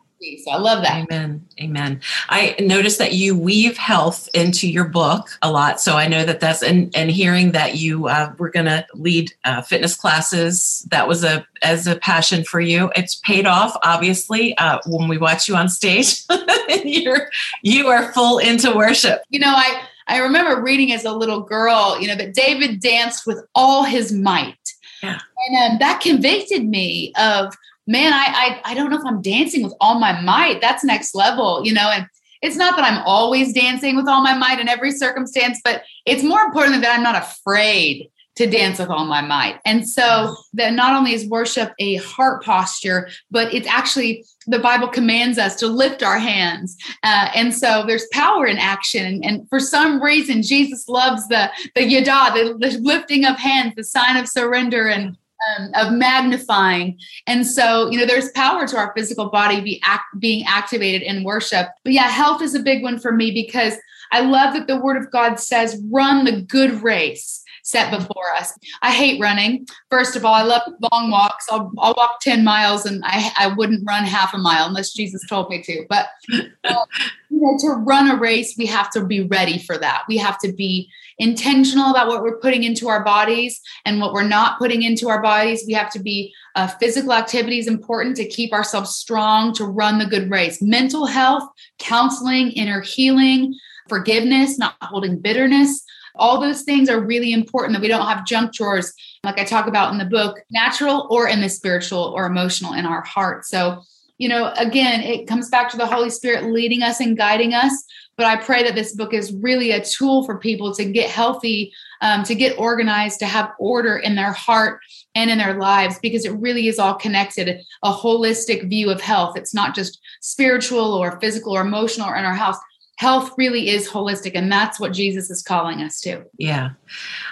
So 0.44 0.52
I 0.52 0.56
love 0.56 0.82
that. 0.84 1.04
Amen. 1.04 1.44
Amen. 1.60 2.00
I 2.28 2.54
noticed 2.60 2.98
that 2.98 3.12
you 3.12 3.36
weave 3.36 3.76
health 3.76 4.28
into 4.34 4.68
your 4.68 4.84
book 4.84 5.30
a 5.42 5.50
lot. 5.50 5.80
So 5.80 5.96
I 5.96 6.06
know 6.06 6.24
that 6.24 6.38
that's, 6.38 6.62
and, 6.62 6.94
and 6.94 7.10
hearing 7.10 7.52
that 7.52 7.76
you 7.76 8.06
uh, 8.06 8.32
were 8.38 8.50
going 8.50 8.66
to 8.66 8.86
lead 8.94 9.32
uh, 9.44 9.62
fitness 9.62 9.96
classes, 9.96 10.86
that 10.90 11.08
was 11.08 11.24
a, 11.24 11.44
as 11.62 11.86
a 11.86 11.96
passion 11.96 12.44
for 12.44 12.60
you. 12.60 12.90
It's 12.94 13.16
paid 13.16 13.46
off, 13.46 13.76
obviously, 13.82 14.56
uh, 14.58 14.78
when 14.86 15.08
we 15.08 15.18
watch 15.18 15.48
you 15.48 15.56
on 15.56 15.68
stage. 15.68 16.22
you're, 16.84 17.28
you 17.62 17.88
are 17.88 18.12
full 18.12 18.38
into 18.38 18.74
worship. 18.74 19.22
You 19.30 19.40
know, 19.40 19.52
I, 19.54 19.82
I 20.06 20.18
remember 20.18 20.62
reading 20.62 20.92
as 20.92 21.04
a 21.04 21.12
little 21.12 21.40
girl, 21.40 22.00
you 22.00 22.06
know, 22.06 22.16
that 22.16 22.34
David 22.34 22.80
danced 22.80 23.26
with 23.26 23.44
all 23.54 23.82
his 23.82 24.12
might. 24.12 24.56
Yeah. 25.02 25.18
And 25.48 25.72
um, 25.72 25.78
that 25.80 26.00
convicted 26.00 26.64
me 26.64 27.12
of, 27.18 27.56
man, 27.86 28.12
I, 28.12 28.60
I 28.64 28.72
I 28.72 28.74
don't 28.74 28.90
know 28.90 28.98
if 28.98 29.06
I'm 29.06 29.22
dancing 29.22 29.62
with 29.62 29.74
all 29.80 29.98
my 29.98 30.20
might. 30.20 30.60
That's 30.60 30.84
next 30.84 31.14
level, 31.14 31.64
you 31.64 31.72
know. 31.72 31.90
And 31.90 32.06
it's 32.42 32.56
not 32.56 32.76
that 32.76 32.84
I'm 32.84 33.02
always 33.06 33.52
dancing 33.52 33.96
with 33.96 34.08
all 34.08 34.22
my 34.22 34.34
might 34.34 34.60
in 34.60 34.68
every 34.68 34.90
circumstance, 34.90 35.60
but 35.62 35.82
it's 36.06 36.24
more 36.24 36.42
important 36.42 36.82
that 36.82 36.94
I'm 36.94 37.02
not 37.02 37.16
afraid 37.16 38.10
to 38.34 38.46
dance 38.46 38.78
with 38.78 38.88
all 38.88 39.04
my 39.04 39.20
might. 39.20 39.60
And 39.64 39.86
so 39.86 40.34
that 40.54 40.72
not 40.72 40.96
only 40.96 41.12
is 41.12 41.26
worship 41.26 41.72
a 41.78 41.96
heart 41.96 42.42
posture, 42.42 43.10
but 43.30 43.52
it's 43.52 43.66
actually 43.66 44.24
the 44.46 44.58
Bible 44.58 44.88
commands 44.88 45.38
us 45.38 45.54
to 45.56 45.66
lift 45.66 46.02
our 46.02 46.18
hands. 46.18 46.76
Uh, 47.02 47.28
and 47.34 47.54
so 47.54 47.84
there's 47.86 48.06
power 48.10 48.46
in 48.46 48.56
action. 48.58 49.22
And 49.22 49.46
for 49.48 49.60
some 49.60 50.02
reason, 50.02 50.42
Jesus 50.42 50.88
loves 50.88 51.28
the 51.28 51.50
the 51.74 51.84
yada, 51.84 52.32
the, 52.32 52.58
the 52.58 52.78
lifting 52.78 53.26
of 53.26 53.36
hands, 53.36 53.74
the 53.76 53.84
sign 53.84 54.16
of 54.16 54.28
surrender 54.28 54.88
and 54.88 55.16
um, 55.58 55.70
of 55.74 55.92
magnifying. 55.92 56.98
And 57.26 57.46
so, 57.46 57.90
you 57.90 57.98
know, 57.98 58.06
there's 58.06 58.30
power 58.32 58.66
to 58.66 58.76
our 58.76 58.92
physical 58.96 59.30
body 59.30 59.60
be 59.60 59.80
act, 59.84 60.04
being 60.18 60.44
activated 60.46 61.02
in 61.02 61.24
worship. 61.24 61.68
But 61.84 61.92
yeah, 61.92 62.08
health 62.08 62.42
is 62.42 62.54
a 62.54 62.60
big 62.60 62.82
one 62.82 62.98
for 62.98 63.12
me 63.12 63.30
because 63.32 63.74
I 64.12 64.20
love 64.20 64.54
that 64.54 64.66
the 64.66 64.78
word 64.78 65.02
of 65.02 65.10
God 65.10 65.36
says, 65.36 65.82
run 65.90 66.24
the 66.24 66.42
good 66.42 66.82
race 66.82 67.41
set 67.62 67.90
before 67.90 68.32
us. 68.36 68.52
I 68.82 68.90
hate 68.90 69.20
running. 69.20 69.66
First 69.90 70.16
of 70.16 70.24
all, 70.24 70.34
I 70.34 70.42
love 70.42 70.62
long 70.92 71.10
walks. 71.10 71.46
I'll, 71.50 71.72
I'll 71.78 71.94
walk 71.96 72.20
10 72.20 72.44
miles 72.44 72.84
and 72.84 73.02
I, 73.04 73.32
I 73.38 73.46
wouldn't 73.48 73.86
run 73.86 74.04
half 74.04 74.34
a 74.34 74.38
mile 74.38 74.66
unless 74.66 74.92
Jesus 74.92 75.26
told 75.28 75.48
me 75.48 75.62
to. 75.62 75.86
But 75.88 76.08
uh, 76.32 76.38
you 77.30 77.40
know, 77.40 77.56
to 77.60 77.68
run 77.68 78.10
a 78.10 78.16
race, 78.16 78.54
we 78.58 78.66
have 78.66 78.90
to 78.90 79.04
be 79.04 79.22
ready 79.22 79.58
for 79.58 79.78
that. 79.78 80.04
We 80.08 80.18
have 80.18 80.38
to 80.40 80.52
be 80.52 80.90
intentional 81.18 81.90
about 81.90 82.08
what 82.08 82.22
we're 82.22 82.38
putting 82.40 82.64
into 82.64 82.88
our 82.88 83.04
bodies 83.04 83.60
and 83.84 84.00
what 84.00 84.12
we're 84.12 84.22
not 84.22 84.58
putting 84.58 84.82
into 84.82 85.08
our 85.08 85.22
bodies. 85.22 85.64
We 85.66 85.72
have 85.74 85.90
to 85.92 86.00
be 86.00 86.34
uh, 86.56 86.66
physical 86.66 87.12
activity 87.12 87.58
is 87.58 87.68
important 87.68 88.16
to 88.16 88.28
keep 88.28 88.52
ourselves 88.52 88.94
strong 88.96 89.54
to 89.54 89.64
run 89.64 89.98
the 89.98 90.06
good 90.06 90.30
race. 90.30 90.60
Mental 90.60 91.06
health, 91.06 91.48
counseling, 91.78 92.50
inner 92.52 92.80
healing, 92.80 93.54
forgiveness, 93.88 94.58
not 94.58 94.74
holding 94.82 95.18
bitterness. 95.18 95.84
All 96.16 96.40
those 96.40 96.62
things 96.62 96.88
are 96.88 97.00
really 97.00 97.32
important 97.32 97.74
that 97.74 97.82
we 97.82 97.88
don't 97.88 98.06
have 98.06 98.26
junk 98.26 98.52
drawers, 98.52 98.92
like 99.24 99.38
I 99.38 99.44
talk 99.44 99.66
about 99.66 99.92
in 99.92 99.98
the 99.98 100.04
book, 100.04 100.40
natural 100.50 101.06
or 101.10 101.28
in 101.28 101.40
the 101.40 101.48
spiritual 101.48 102.12
or 102.16 102.26
emotional 102.26 102.74
in 102.74 102.86
our 102.86 103.02
heart. 103.02 103.44
So, 103.46 103.82
you 104.18 104.28
know, 104.28 104.52
again, 104.56 105.00
it 105.00 105.26
comes 105.26 105.48
back 105.48 105.70
to 105.70 105.76
the 105.76 105.86
Holy 105.86 106.10
Spirit 106.10 106.44
leading 106.44 106.82
us 106.82 107.00
and 107.00 107.16
guiding 107.16 107.54
us. 107.54 107.84
But 108.16 108.26
I 108.26 108.36
pray 108.36 108.62
that 108.62 108.74
this 108.74 108.94
book 108.94 109.14
is 109.14 109.32
really 109.32 109.70
a 109.70 109.82
tool 109.82 110.24
for 110.24 110.38
people 110.38 110.74
to 110.74 110.84
get 110.84 111.08
healthy, 111.08 111.72
um, 112.02 112.22
to 112.24 112.34
get 112.34 112.58
organized, 112.58 113.20
to 113.20 113.26
have 113.26 113.52
order 113.58 113.96
in 113.96 114.14
their 114.14 114.32
heart 114.32 114.80
and 115.14 115.30
in 115.30 115.38
their 115.38 115.58
lives, 115.58 115.98
because 115.98 116.26
it 116.26 116.32
really 116.32 116.68
is 116.68 116.78
all 116.78 116.94
connected 116.94 117.62
a 117.82 117.92
holistic 117.92 118.68
view 118.68 118.90
of 118.90 119.00
health. 119.00 119.36
It's 119.36 119.54
not 119.54 119.74
just 119.74 119.98
spiritual 120.20 120.92
or 120.92 121.18
physical 121.20 121.56
or 121.56 121.62
emotional 121.62 122.08
or 122.08 122.16
in 122.16 122.26
our 122.26 122.34
house 122.34 122.58
health 123.02 123.32
really 123.36 123.68
is 123.68 123.88
holistic 123.88 124.32
and 124.36 124.50
that's 124.50 124.78
what 124.78 124.92
jesus 124.92 125.28
is 125.28 125.42
calling 125.42 125.82
us 125.82 126.00
to. 126.00 126.24
Yeah. 126.38 126.70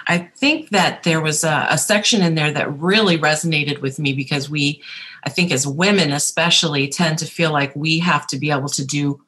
I 0.07 0.17
think 0.35 0.69
that 0.69 1.03
there 1.03 1.21
was 1.21 1.45
a, 1.45 1.67
a, 1.69 1.77
section 1.77 2.21
in 2.21 2.35
there 2.35 2.51
that 2.51 2.77
really 2.77 3.17
resonated 3.17 3.79
with 3.79 3.97
me 3.97 4.11
because 4.13 4.49
we 4.49 4.83
i 5.23 5.29
think 5.29 5.49
as 5.51 5.65
women 5.65 6.11
especially 6.11 6.89
tend 6.89 7.17
to 7.19 7.25
feel 7.25 7.53
like 7.53 7.73
we 7.73 7.99
have 7.99 8.27
to 8.27 8.37
be 8.37 8.51
able 8.51 8.67
to 8.69 8.85
do 8.85 9.21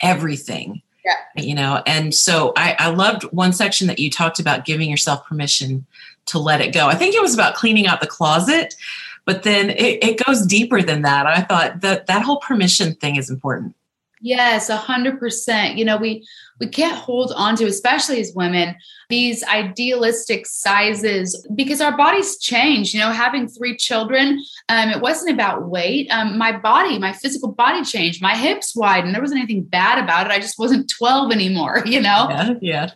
everything 0.00 0.82
yeah. 1.04 1.16
you 1.36 1.54
know? 1.54 1.82
And 1.86 2.14
so 2.14 2.54
I, 2.56 2.76
I 2.78 2.88
loved 2.88 3.24
one 3.24 3.52
section 3.52 3.86
that 3.88 3.98
you 3.98 4.10
talked 4.10 4.40
about 4.40 4.64
giving 4.64 4.90
yourself 4.90 5.26
permission 5.26 5.84
to 6.26 6.38
let 6.38 6.62
it 6.62 6.72
go. 6.72 6.86
I 6.86 6.94
think 6.94 7.14
it 7.14 7.20
was 7.20 7.34
about 7.34 7.54
cleaning 7.54 7.86
out 7.86 8.00
the 8.00 8.06
closet 8.06 8.74
but 9.26 9.42
then 9.42 9.70
it, 9.70 10.04
it 10.04 10.24
goes 10.24 10.44
deeper 10.44 10.82
than 10.82 11.02
that. 11.02 11.26
I 11.26 11.40
thought 11.40 11.80
that 11.80 12.06
that 12.08 12.22
whole 12.22 12.40
permission 12.40 12.94
thing 12.96 13.16
is 13.16 13.30
important 13.30 13.74
Yes, 14.24 14.70
a 14.70 14.76
hundred 14.76 15.18
percent. 15.18 15.76
You 15.76 15.84
know, 15.84 15.98
we 15.98 16.26
we 16.58 16.66
can't 16.66 16.96
hold 16.96 17.30
on 17.36 17.56
to, 17.56 17.66
especially 17.66 18.22
as 18.22 18.32
women, 18.34 18.74
these 19.10 19.44
idealistic 19.44 20.46
sizes 20.46 21.46
because 21.54 21.82
our 21.82 21.94
bodies 21.94 22.38
change. 22.38 22.94
You 22.94 23.00
know, 23.00 23.10
having 23.10 23.48
three 23.48 23.76
children, 23.76 24.42
um, 24.70 24.88
it 24.88 25.02
wasn't 25.02 25.34
about 25.34 25.68
weight. 25.68 26.08
Um, 26.10 26.38
my 26.38 26.56
body, 26.56 26.98
my 26.98 27.12
physical 27.12 27.52
body 27.52 27.84
changed. 27.84 28.22
My 28.22 28.34
hips 28.34 28.74
widened. 28.74 29.14
There 29.14 29.20
wasn't 29.20 29.40
anything 29.40 29.62
bad 29.62 30.02
about 30.02 30.26
it. 30.26 30.32
I 30.32 30.38
just 30.38 30.58
wasn't 30.58 30.90
twelve 30.90 31.30
anymore. 31.30 31.82
You 31.94 32.00
know. 32.00 32.26
Yeah. 32.30 32.54
Yeah 32.62 32.90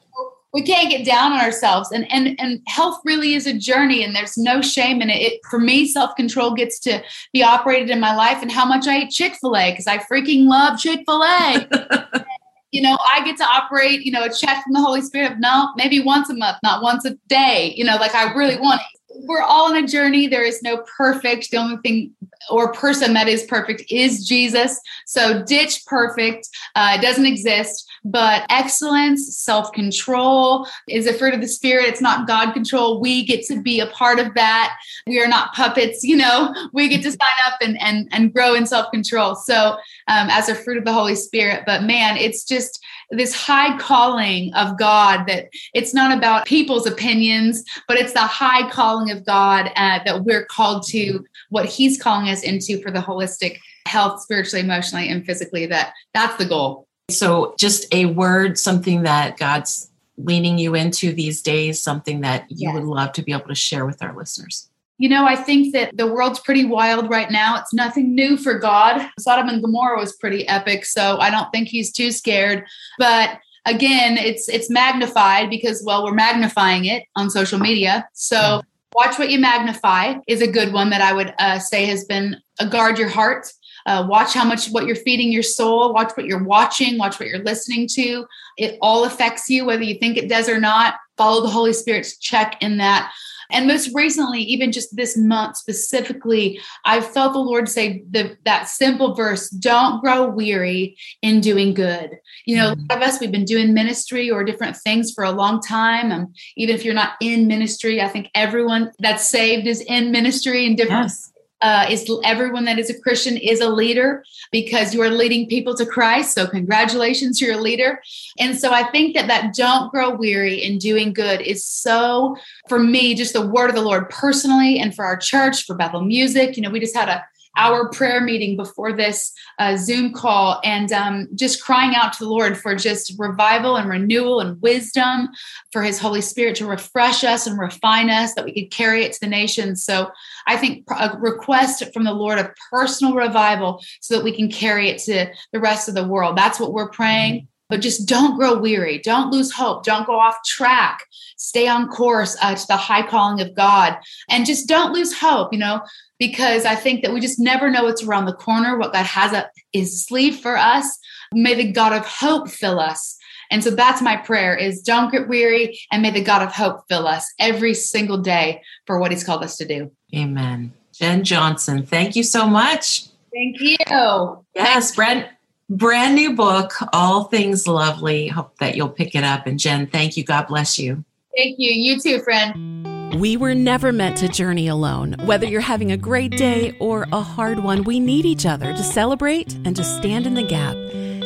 we 0.58 0.64
can't 0.64 0.90
get 0.90 1.06
down 1.06 1.32
on 1.32 1.38
ourselves. 1.38 1.92
And 1.92 2.10
and 2.10 2.34
and 2.40 2.60
health 2.66 3.00
really 3.04 3.34
is 3.34 3.46
a 3.46 3.56
journey 3.56 4.02
and 4.02 4.14
there's 4.14 4.36
no 4.36 4.60
shame 4.60 5.00
in 5.00 5.08
it, 5.08 5.22
it 5.22 5.40
for 5.48 5.60
me 5.60 5.86
self-control 5.86 6.54
gets 6.54 6.80
to 6.80 7.00
be 7.32 7.44
operated 7.44 7.90
in 7.90 8.00
my 8.00 8.12
life 8.12 8.42
and 8.42 8.50
how 8.50 8.64
much 8.64 8.88
i 8.88 9.02
eat 9.02 9.10
chick-fil-a 9.10 9.70
because 9.70 9.86
i 9.86 9.98
freaking 9.98 10.46
love 10.46 10.78
chick-fil-a. 10.78 12.24
You 12.70 12.82
know 12.82 12.98
i 13.10 13.24
get 13.24 13.38
to 13.38 13.44
operate 13.44 14.02
you 14.02 14.12
know 14.12 14.24
a 14.24 14.28
check 14.28 14.62
from 14.62 14.74
the 14.74 14.80
holy 14.80 15.00
spirit 15.00 15.32
of 15.32 15.40
no 15.40 15.70
maybe 15.76 16.00
once 16.00 16.28
a 16.28 16.34
month 16.34 16.58
not 16.62 16.82
once 16.82 17.06
a 17.06 17.16
day. 17.26 17.72
You 17.74 17.84
know 17.84 17.96
like 17.96 18.14
i 18.14 18.30
really 18.34 18.60
want 18.60 18.82
it. 18.82 18.97
We're 19.26 19.42
all 19.42 19.70
on 19.70 19.82
a 19.82 19.86
journey 19.86 20.26
there 20.26 20.44
is 20.44 20.62
no 20.62 20.84
perfect 20.96 21.50
the 21.50 21.56
only 21.56 21.76
thing 21.78 22.12
or 22.50 22.72
person 22.72 23.14
that 23.14 23.28
is 23.28 23.44
perfect 23.44 23.82
is 23.90 24.26
jesus 24.26 24.80
so 25.06 25.42
ditch 25.44 25.84
perfect 25.86 26.48
uh, 26.76 26.96
it 26.98 27.02
doesn't 27.02 27.26
exist 27.26 27.88
but 28.10 28.46
excellence, 28.48 29.36
self 29.36 29.72
control 29.72 30.66
is 30.88 31.06
a 31.06 31.12
fruit 31.12 31.34
of 31.34 31.40
the 31.40 31.48
spirit. 31.48 31.86
It's 31.86 32.00
not 32.00 32.26
God 32.26 32.52
control. 32.52 33.00
We 33.00 33.24
get 33.24 33.44
to 33.46 33.60
be 33.60 33.80
a 33.80 33.86
part 33.88 34.18
of 34.18 34.34
that. 34.34 34.76
We 35.06 35.20
are 35.20 35.28
not 35.28 35.54
puppets, 35.54 36.04
you 36.04 36.16
know, 36.16 36.54
we 36.72 36.88
get 36.88 37.02
to 37.02 37.10
sign 37.10 37.38
up 37.46 37.60
and, 37.60 37.80
and, 37.80 38.08
and 38.12 38.32
grow 38.32 38.54
in 38.54 38.66
self 38.66 38.90
control. 38.92 39.34
So, 39.34 39.76
um, 40.08 40.28
as 40.30 40.48
a 40.48 40.54
fruit 40.54 40.78
of 40.78 40.84
the 40.84 40.92
Holy 40.92 41.14
Spirit, 41.14 41.64
but 41.66 41.82
man, 41.82 42.16
it's 42.16 42.44
just 42.44 42.82
this 43.10 43.34
high 43.34 43.76
calling 43.78 44.52
of 44.54 44.78
God 44.78 45.26
that 45.26 45.48
it's 45.74 45.94
not 45.94 46.16
about 46.16 46.46
people's 46.46 46.86
opinions, 46.86 47.64
but 47.86 47.96
it's 47.96 48.12
the 48.12 48.20
high 48.20 48.70
calling 48.70 49.10
of 49.10 49.24
God 49.24 49.70
uh, 49.76 50.00
that 50.04 50.24
we're 50.24 50.44
called 50.44 50.86
to 50.88 51.24
what 51.50 51.66
He's 51.66 52.00
calling 52.00 52.28
us 52.28 52.42
into 52.42 52.80
for 52.82 52.90
the 52.90 53.00
holistic 53.00 53.58
health, 53.86 54.20
spiritually, 54.20 54.62
emotionally, 54.62 55.08
and 55.08 55.24
physically. 55.24 55.66
That 55.66 55.92
that's 56.12 56.36
the 56.36 56.44
goal. 56.44 56.86
So, 57.10 57.54
just 57.58 57.92
a 57.94 58.06
word, 58.06 58.58
something 58.58 59.02
that 59.02 59.38
God's 59.38 59.90
leaning 60.18 60.58
you 60.58 60.74
into 60.74 61.12
these 61.12 61.40
days, 61.40 61.80
something 61.80 62.20
that 62.20 62.44
you 62.50 62.68
yes. 62.68 62.74
would 62.74 62.84
love 62.84 63.12
to 63.12 63.22
be 63.22 63.32
able 63.32 63.48
to 63.48 63.54
share 63.54 63.86
with 63.86 64.02
our 64.02 64.14
listeners. 64.14 64.68
You 64.98 65.08
know, 65.08 65.26
I 65.26 65.36
think 65.36 65.72
that 65.72 65.96
the 65.96 66.06
world's 66.06 66.40
pretty 66.40 66.64
wild 66.64 67.08
right 67.08 67.30
now. 67.30 67.56
It's 67.56 67.72
nothing 67.72 68.14
new 68.14 68.36
for 68.36 68.58
God. 68.58 69.08
Sodom 69.18 69.48
and 69.48 69.62
Gomorrah 69.62 69.98
was 69.98 70.16
pretty 70.16 70.46
epic, 70.48 70.84
so 70.84 71.18
I 71.18 71.30
don't 71.30 71.50
think 71.52 71.68
he's 71.68 71.92
too 71.92 72.10
scared. 72.10 72.66
But 72.98 73.38
again, 73.64 74.18
it's 74.18 74.48
it's 74.48 74.68
magnified 74.68 75.50
because 75.50 75.82
well, 75.84 76.04
we're 76.04 76.14
magnifying 76.14 76.84
it 76.84 77.04
on 77.16 77.30
social 77.30 77.58
media. 77.58 78.08
So 78.12 78.62
watch 78.94 79.18
what 79.18 79.30
you 79.30 79.38
magnify 79.38 80.16
is 80.26 80.42
a 80.42 80.50
good 80.50 80.72
one 80.72 80.90
that 80.90 81.00
I 81.00 81.12
would 81.12 81.32
uh, 81.38 81.58
say 81.58 81.84
has 81.86 82.04
been 82.04 82.36
a 82.58 82.66
guard 82.66 82.98
your 82.98 83.08
heart 83.08 83.52
uh, 83.88 84.06
watch 84.06 84.34
how 84.34 84.44
much 84.44 84.68
what 84.68 84.86
you're 84.86 84.94
feeding 84.94 85.32
your 85.32 85.42
soul. 85.42 85.94
Watch 85.94 86.12
what 86.14 86.26
you're 86.26 86.44
watching. 86.44 86.98
Watch 86.98 87.18
what 87.18 87.26
you're 87.26 87.42
listening 87.42 87.88
to. 87.92 88.26
It 88.58 88.78
all 88.82 89.04
affects 89.04 89.48
you, 89.48 89.64
whether 89.64 89.82
you 89.82 89.94
think 89.94 90.18
it 90.18 90.28
does 90.28 90.46
or 90.46 90.60
not. 90.60 90.96
Follow 91.16 91.40
the 91.40 91.48
Holy 91.48 91.72
Spirit's 91.72 92.18
check 92.18 92.58
in 92.60 92.76
that. 92.76 93.10
And 93.50 93.66
most 93.66 93.94
recently, 93.94 94.40
even 94.42 94.72
just 94.72 94.94
this 94.96 95.16
month 95.16 95.56
specifically, 95.56 96.60
I 96.84 97.00
felt 97.00 97.32
the 97.32 97.38
Lord 97.38 97.68
say 97.68 98.04
the, 98.10 98.36
that 98.44 98.68
simple 98.68 99.14
verse 99.14 99.48
don't 99.50 100.00
grow 100.02 100.28
weary 100.28 100.96
in 101.22 101.40
doing 101.40 101.74
good. 101.74 102.18
You 102.46 102.56
know, 102.56 102.72
mm-hmm. 102.72 102.80
a 102.90 102.94
lot 102.94 103.02
of 103.02 103.08
us, 103.08 103.20
we've 103.20 103.32
been 103.32 103.44
doing 103.44 103.74
ministry 103.74 104.30
or 104.30 104.44
different 104.44 104.76
things 104.76 105.12
for 105.12 105.24
a 105.24 105.32
long 105.32 105.60
time. 105.60 106.12
Um, 106.12 106.32
even 106.56 106.74
if 106.74 106.84
you're 106.84 106.94
not 106.94 107.12
in 107.20 107.46
ministry, 107.46 108.00
I 108.00 108.08
think 108.08 108.28
everyone 108.34 108.92
that's 108.98 109.26
saved 109.26 109.66
is 109.66 109.80
in 109.80 110.10
ministry 110.10 110.66
in 110.66 110.76
different 110.76 111.04
yes 111.04 111.32
uh, 111.60 111.86
is 111.90 112.10
everyone 112.24 112.64
that 112.64 112.78
is 112.78 112.90
a 112.90 113.00
Christian 113.00 113.36
is 113.36 113.60
a 113.60 113.68
leader 113.68 114.24
because 114.52 114.94
you 114.94 115.02
are 115.02 115.10
leading 115.10 115.48
people 115.48 115.74
to 115.76 115.86
Christ. 115.86 116.34
So 116.34 116.46
congratulations, 116.46 117.40
you're 117.40 117.58
a 117.58 117.60
leader. 117.60 118.00
And 118.38 118.58
so 118.58 118.72
I 118.72 118.84
think 118.90 119.14
that 119.14 119.28
that 119.28 119.54
don't 119.54 119.90
grow 119.90 120.10
weary 120.10 120.62
in 120.62 120.78
doing 120.78 121.12
good 121.12 121.40
is 121.40 121.66
so 121.66 122.36
for 122.68 122.78
me 122.78 123.14
just 123.14 123.32
the 123.32 123.46
word 123.46 123.70
of 123.70 123.76
the 123.76 123.82
Lord 123.82 124.08
personally 124.10 124.78
and 124.78 124.94
for 124.94 125.04
our 125.04 125.16
church 125.16 125.64
for 125.64 125.74
Bethel 125.74 126.02
Music. 126.02 126.56
You 126.56 126.62
know, 126.62 126.70
we 126.70 126.80
just 126.80 126.96
had 126.96 127.08
a 127.08 127.24
our 127.58 127.90
prayer 127.90 128.20
meeting 128.20 128.56
before 128.56 128.92
this 128.92 129.32
uh, 129.58 129.76
Zoom 129.76 130.12
call 130.12 130.60
and 130.64 130.90
um, 130.92 131.28
just 131.34 131.62
crying 131.62 131.94
out 131.94 132.12
to 132.14 132.24
the 132.24 132.30
Lord 132.30 132.56
for 132.56 132.74
just 132.74 133.14
revival 133.18 133.76
and 133.76 133.90
renewal 133.90 134.40
and 134.40 134.62
wisdom, 134.62 135.28
for 135.72 135.82
His 135.82 135.98
Holy 135.98 136.20
Spirit 136.22 136.56
to 136.56 136.66
refresh 136.66 137.24
us 137.24 137.46
and 137.46 137.58
refine 137.58 138.08
us, 138.08 138.34
that 138.34 138.44
we 138.44 138.54
could 138.54 138.70
carry 138.70 139.04
it 139.04 139.12
to 139.12 139.20
the 139.20 139.26
nations. 139.26 139.84
So 139.84 140.10
I 140.46 140.56
think 140.56 140.84
a 140.88 141.18
request 141.18 141.82
from 141.92 142.04
the 142.04 142.14
Lord 142.14 142.38
of 142.38 142.50
personal 142.70 143.14
revival 143.14 143.82
so 144.00 144.14
that 144.14 144.24
we 144.24 144.34
can 144.34 144.50
carry 144.50 144.88
it 144.88 144.98
to 145.02 145.26
the 145.52 145.60
rest 145.60 145.88
of 145.88 145.94
the 145.94 146.06
world. 146.06 146.38
That's 146.38 146.60
what 146.60 146.72
we're 146.72 146.90
praying. 146.90 147.48
But 147.68 147.80
just 147.80 148.08
don't 148.08 148.36
grow 148.36 148.58
weary. 148.58 148.98
Don't 148.98 149.30
lose 149.30 149.52
hope. 149.52 149.84
Don't 149.84 150.06
go 150.06 150.18
off 150.18 150.36
track. 150.46 151.04
Stay 151.36 151.68
on 151.68 151.88
course 151.88 152.36
uh, 152.40 152.54
to 152.54 152.66
the 152.66 152.76
high 152.76 153.06
calling 153.06 153.40
of 153.40 153.54
God. 153.54 153.98
And 154.28 154.46
just 154.46 154.66
don't 154.68 154.92
lose 154.92 155.16
hope. 155.16 155.52
You 155.52 155.58
know, 155.58 155.82
because 156.18 156.64
I 156.64 156.74
think 156.74 157.02
that 157.02 157.12
we 157.12 157.20
just 157.20 157.38
never 157.38 157.70
know 157.70 157.84
what's 157.84 158.02
around 158.02 158.26
the 158.26 158.34
corner, 158.34 158.78
what 158.78 158.92
God 158.92 159.06
has 159.06 159.32
up 159.32 159.50
his 159.72 160.04
sleeve 160.04 160.40
for 160.40 160.56
us. 160.56 160.98
May 161.32 161.54
the 161.54 161.70
God 161.70 161.92
of 161.92 162.06
hope 162.06 162.48
fill 162.48 162.80
us. 162.80 163.16
And 163.50 163.64
so 163.64 163.70
that's 163.70 164.02
my 164.02 164.16
prayer 164.16 164.54
is 164.54 164.82
don't 164.82 165.10
get 165.10 165.28
weary 165.28 165.78
and 165.90 166.02
may 166.02 166.10
the 166.10 166.22
God 166.22 166.42
of 166.42 166.52
hope 166.52 166.82
fill 166.88 167.06
us 167.06 167.32
every 167.38 167.74
single 167.74 168.18
day 168.18 168.62
for 168.86 168.98
what 168.98 169.10
he's 169.10 169.24
called 169.24 169.42
us 169.42 169.56
to 169.56 169.66
do. 169.66 169.90
Amen. 170.14 170.72
Jen 170.92 171.24
Johnson, 171.24 171.86
thank 171.86 172.16
you 172.16 172.22
so 172.22 172.46
much. 172.46 173.06
Thank 173.32 173.60
you. 173.60 174.44
Yes, 174.54 174.94
brand 174.94 175.28
brand 175.68 176.14
new 176.14 176.34
book, 176.34 176.72
All 176.92 177.24
Things 177.24 177.66
Lovely. 177.66 178.28
Hope 178.28 178.56
that 178.58 178.76
you'll 178.76 178.88
pick 178.88 179.14
it 179.14 179.24
up. 179.24 179.46
And 179.46 179.58
Jen, 179.58 179.86
thank 179.86 180.16
you. 180.16 180.24
God 180.24 180.46
bless 180.46 180.78
you. 180.78 181.04
Thank 181.36 181.56
you. 181.58 181.70
You 181.70 182.00
too, 182.00 182.20
friend. 182.20 183.20
We 183.20 183.36
were 183.36 183.54
never 183.54 183.90
meant 183.90 184.18
to 184.18 184.28
journey 184.28 184.68
alone. 184.68 185.16
Whether 185.24 185.46
you're 185.46 185.60
having 185.60 185.92
a 185.92 185.96
great 185.96 186.32
day 186.32 186.76
or 186.78 187.06
a 187.12 187.20
hard 187.20 187.60
one, 187.60 187.84
we 187.84 188.00
need 188.00 188.26
each 188.26 188.44
other 188.44 188.72
to 188.72 188.82
celebrate 188.82 189.54
and 189.64 189.74
to 189.76 189.84
stand 189.84 190.26
in 190.26 190.34
the 190.34 190.42
gap. 190.42 190.76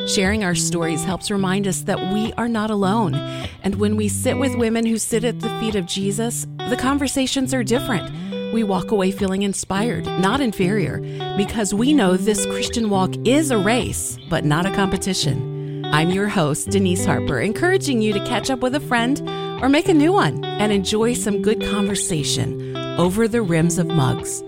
Sharing 0.08 0.42
our 0.42 0.54
stories 0.54 1.04
helps 1.04 1.30
remind 1.30 1.66
us 1.66 1.82
that 1.82 2.12
we 2.12 2.32
are 2.34 2.48
not 2.48 2.70
alone. 2.70 3.14
And 3.62 3.76
when 3.76 3.96
we 3.96 4.08
sit 4.08 4.36
with 4.36 4.56
women 4.56 4.84
who 4.84 4.98
sit 4.98 5.24
at 5.24 5.40
the 5.40 5.48
feet 5.60 5.76
of 5.76 5.86
Jesus, 5.86 6.46
the 6.68 6.76
conversations 6.76 7.54
are 7.54 7.62
different. 7.64 8.12
We 8.52 8.64
walk 8.64 8.90
away 8.90 9.12
feeling 9.12 9.42
inspired, 9.42 10.04
not 10.04 10.42
inferior, 10.42 10.98
because 11.38 11.72
we 11.72 11.94
know 11.94 12.18
this 12.18 12.44
Christian 12.44 12.90
walk 12.90 13.14
is 13.24 13.50
a 13.50 13.56
race, 13.56 14.18
but 14.28 14.44
not 14.44 14.66
a 14.66 14.74
competition. 14.74 15.86
I'm 15.86 16.10
your 16.10 16.28
host, 16.28 16.68
Denise 16.68 17.06
Harper, 17.06 17.40
encouraging 17.40 18.02
you 18.02 18.12
to 18.12 18.24
catch 18.26 18.50
up 18.50 18.60
with 18.60 18.74
a 18.74 18.80
friend 18.80 19.26
or 19.62 19.70
make 19.70 19.88
a 19.88 19.94
new 19.94 20.12
one 20.12 20.44
and 20.44 20.70
enjoy 20.70 21.14
some 21.14 21.40
good 21.40 21.62
conversation 21.62 22.76
over 22.98 23.26
the 23.26 23.40
rims 23.40 23.78
of 23.78 23.86
mugs. 23.86 24.42